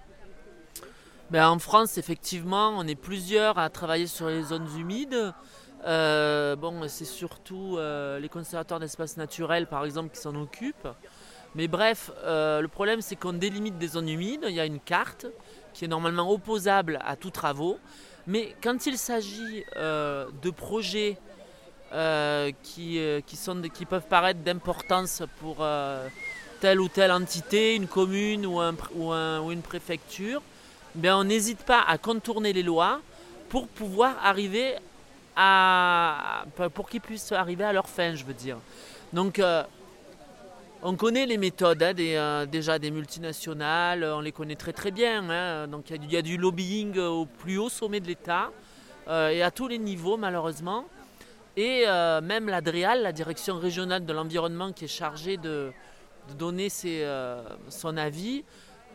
Ben, 1.32 1.48
En 1.50 1.60
France, 1.60 1.98
effectivement, 1.98 2.70
on 2.78 2.86
est 2.88 2.96
plusieurs 2.96 3.58
à 3.58 3.70
travailler 3.70 4.08
sur 4.08 4.28
les 4.28 4.44
zones 4.44 4.68
humides. 4.78 5.34
Euh, 5.86 6.56
bon, 6.56 6.88
c'est 6.88 7.06
surtout 7.06 7.78
euh, 7.78 8.20
les 8.20 8.30
conservateurs 8.30 8.80
d'espaces 8.80 9.18
naturels, 9.18 9.68
par 9.68 9.86
exemple, 9.86 10.14
qui 10.14 10.22
s'en 10.22 10.36
occupent. 10.36 10.88
Mais 11.56 11.70
bref, 11.70 12.12
euh, 12.24 12.60
le 12.60 12.68
problème, 12.68 13.02
c'est 13.02 13.16
qu'on 13.16 13.34
délimite 13.34 13.78
des 13.78 13.88
zones 13.88 14.10
humides. 14.10 14.46
Il 14.48 14.54
y 14.54 14.60
a 14.60 14.66
une 14.66 14.82
carte 14.82 15.26
qui 15.74 15.86
est 15.86 15.88
normalement 15.88 16.30
opposable 16.30 17.00
à 17.06 17.16
tous 17.16 17.32
travaux. 17.32 17.80
Mais 18.28 18.56
quand 18.62 18.86
il 18.86 18.98
s'agit 18.98 19.64
euh, 19.78 20.26
de 20.42 20.50
projets 20.50 21.18
euh, 21.94 22.52
qui, 22.62 23.00
qui, 23.26 23.86
peuvent 23.86 24.08
paraître 24.10 24.42
d'importance 24.42 25.24
pour 25.40 25.66
telle 26.60 26.82
ou 26.82 26.90
telle 26.90 27.12
entité, 27.12 27.76
une 27.76 27.88
commune 27.88 28.46
ou, 28.46 28.60
un, 28.60 28.76
ou, 28.96 29.14
ou 29.14 29.52
une 29.52 29.62
préfecture, 29.62 30.42
eh 31.02 31.12
on 31.12 31.24
n'hésite 31.24 31.64
pas 31.64 31.82
à 31.88 31.98
contourner 31.98 32.52
les 32.52 32.64
lois 32.64 33.00
pour 33.48 33.68
pouvoir 33.68 34.16
arriver 34.24 34.76
à. 35.38 36.46
pour 36.74 36.90
qu'ils 36.90 37.02
puissent 37.02 37.32
arriver 37.32 37.64
à 37.64 37.72
leur 37.72 37.88
fin, 37.88 38.16
je 38.16 38.26
veux 38.26 38.34
dire. 38.34 38.58
Donc 39.14 39.40
on 40.84 40.96
connaît 40.96 41.26
les 41.26 41.38
méthodes 41.38 41.82
hein, 41.82 41.94
euh, 41.98 42.46
déjà 42.46 42.80
des 42.80 42.92
multinationales, 42.92 44.04
on 44.04 44.22
les 44.22 44.32
connaît 44.32 44.56
très 44.56 44.74
très 44.74 44.92
bien. 44.92 45.30
Hein. 45.30 45.68
Donc 45.68 45.90
il 45.90 46.12
y, 46.12 46.18
a 46.18 46.22
du 46.22 46.38
lobbying 46.38 46.98
au 47.00 47.26
plus 47.26 47.58
haut 47.58 47.70
sommet 47.70 48.00
de 48.00 48.08
l'État 48.08 48.52
euh, 49.08 49.30
et 49.30 49.42
à 49.42 49.52
tous 49.52 49.68
les 49.68 49.78
niveaux 49.78 50.18
malheureusement. 50.18 50.86
Et 51.58 51.84
euh, 51.88 52.20
même 52.22 52.50
l'ADRIAL, 52.50 53.02
la 53.02 53.14
direction 53.14 53.58
régionale 53.58 54.06
de 54.06 54.12
l'environnement 54.12 54.74
qui 54.74 54.86
est 54.86 54.90
chargée 54.90 55.38
de, 55.38 55.72
donner 56.38 56.68
euh, 56.86 57.44
son 57.70 57.96
avis, 57.96 58.44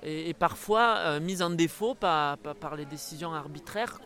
est, 0.02 0.36
parfois 0.36 0.96
euh, 0.98 1.20
mise 1.20 1.40
en 1.42 1.50
défaut 1.50 1.94
par, 1.94 2.36
les 2.76 2.84
décisions 2.84 3.32
arbitraires. 3.32 3.98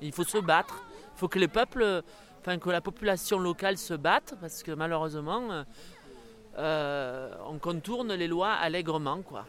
Il 0.00 0.12
faut 0.12 0.24
se 0.24 0.38
battre. 0.38 0.84
Il 1.16 1.18
faut 1.18 1.28
que 1.28 1.40
les 1.40 1.48
peuples, 1.48 2.02
enfin 2.40 2.58
que 2.58 2.70
la 2.70 2.80
population 2.80 3.38
locale 3.38 3.78
se 3.78 3.94
batte, 3.94 4.34
parce 4.40 4.62
que 4.62 4.72
malheureusement, 4.72 5.64
on 6.56 7.58
contourne 7.60 8.12
les 8.14 8.28
lois 8.28 8.52
allègrement. 8.52 9.22
Quoi. 9.22 9.44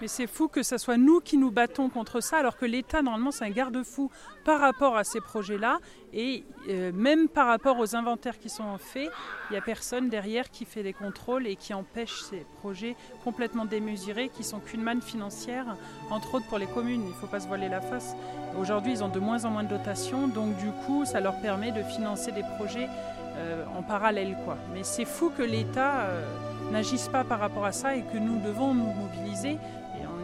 Mais 0.00 0.08
c'est 0.08 0.26
fou 0.26 0.48
que 0.48 0.62
ce 0.62 0.76
soit 0.76 0.96
nous 0.96 1.20
qui 1.20 1.36
nous 1.36 1.50
battons 1.50 1.88
contre 1.88 2.20
ça, 2.20 2.38
alors 2.38 2.56
que 2.56 2.66
l'État, 2.66 3.00
normalement, 3.00 3.30
c'est 3.30 3.44
un 3.44 3.50
garde-fou 3.50 4.10
par 4.44 4.60
rapport 4.60 4.96
à 4.96 5.04
ces 5.04 5.20
projets-là. 5.20 5.78
Et 6.12 6.44
euh, 6.68 6.92
même 6.92 7.28
par 7.28 7.46
rapport 7.46 7.78
aux 7.78 7.94
inventaires 7.94 8.38
qui 8.38 8.48
sont 8.48 8.76
faits, 8.78 9.10
il 9.48 9.52
n'y 9.52 9.58
a 9.58 9.62
personne 9.62 10.08
derrière 10.08 10.50
qui 10.50 10.64
fait 10.64 10.82
des 10.82 10.92
contrôles 10.92 11.46
et 11.46 11.56
qui 11.56 11.74
empêche 11.74 12.22
ces 12.22 12.44
projets 12.60 12.96
complètement 13.22 13.64
démesurés, 13.64 14.30
qui 14.30 14.44
sont 14.44 14.60
qu'une 14.60 14.82
manne 14.82 15.02
financière, 15.02 15.76
entre 16.10 16.34
autres 16.34 16.46
pour 16.46 16.58
les 16.58 16.66
communes. 16.66 17.02
Il 17.02 17.08
ne 17.08 17.14
faut 17.14 17.26
pas 17.26 17.40
se 17.40 17.48
voiler 17.48 17.68
la 17.68 17.80
face. 17.80 18.14
Aujourd'hui, 18.58 18.92
ils 18.92 19.04
ont 19.04 19.08
de 19.08 19.20
moins 19.20 19.44
en 19.44 19.50
moins 19.50 19.64
de 19.64 19.68
dotations, 19.68 20.28
donc 20.28 20.56
du 20.56 20.70
coup, 20.86 21.04
ça 21.04 21.20
leur 21.20 21.40
permet 21.40 21.72
de 21.72 21.82
financer 21.82 22.32
des 22.32 22.44
projets 22.56 22.88
euh, 23.36 23.64
en 23.76 23.82
parallèle. 23.82 24.36
Quoi. 24.44 24.56
Mais 24.72 24.84
c'est 24.84 25.04
fou 25.04 25.32
que 25.36 25.42
l'État 25.42 26.02
euh, 26.02 26.22
n'agisse 26.70 27.08
pas 27.08 27.24
par 27.24 27.40
rapport 27.40 27.64
à 27.64 27.72
ça 27.72 27.96
et 27.96 28.02
que 28.02 28.18
nous 28.18 28.38
devons 28.40 28.74
nous 28.74 28.92
mobiliser 28.92 29.58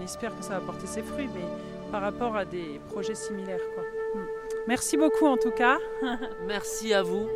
on 0.01 0.05
espère 0.05 0.37
que 0.37 0.43
ça 0.43 0.55
va 0.55 0.61
porter 0.61 0.87
ses 0.87 1.03
fruits, 1.03 1.29
mais 1.35 1.45
par 1.93 2.03
rapport 2.03 2.37
à 2.37 2.45
des 2.45 2.81
projets 2.91 3.15
similaires. 3.15 3.61
Quoi. 3.75 3.85
Hmm. 4.15 4.27
Merci 4.67 4.97
beaucoup 4.97 5.27
en 5.27 5.37
tout 5.37 5.51
cas. 5.51 5.79
Merci 6.47 6.95
à 6.95 7.03
vous. 7.03 7.29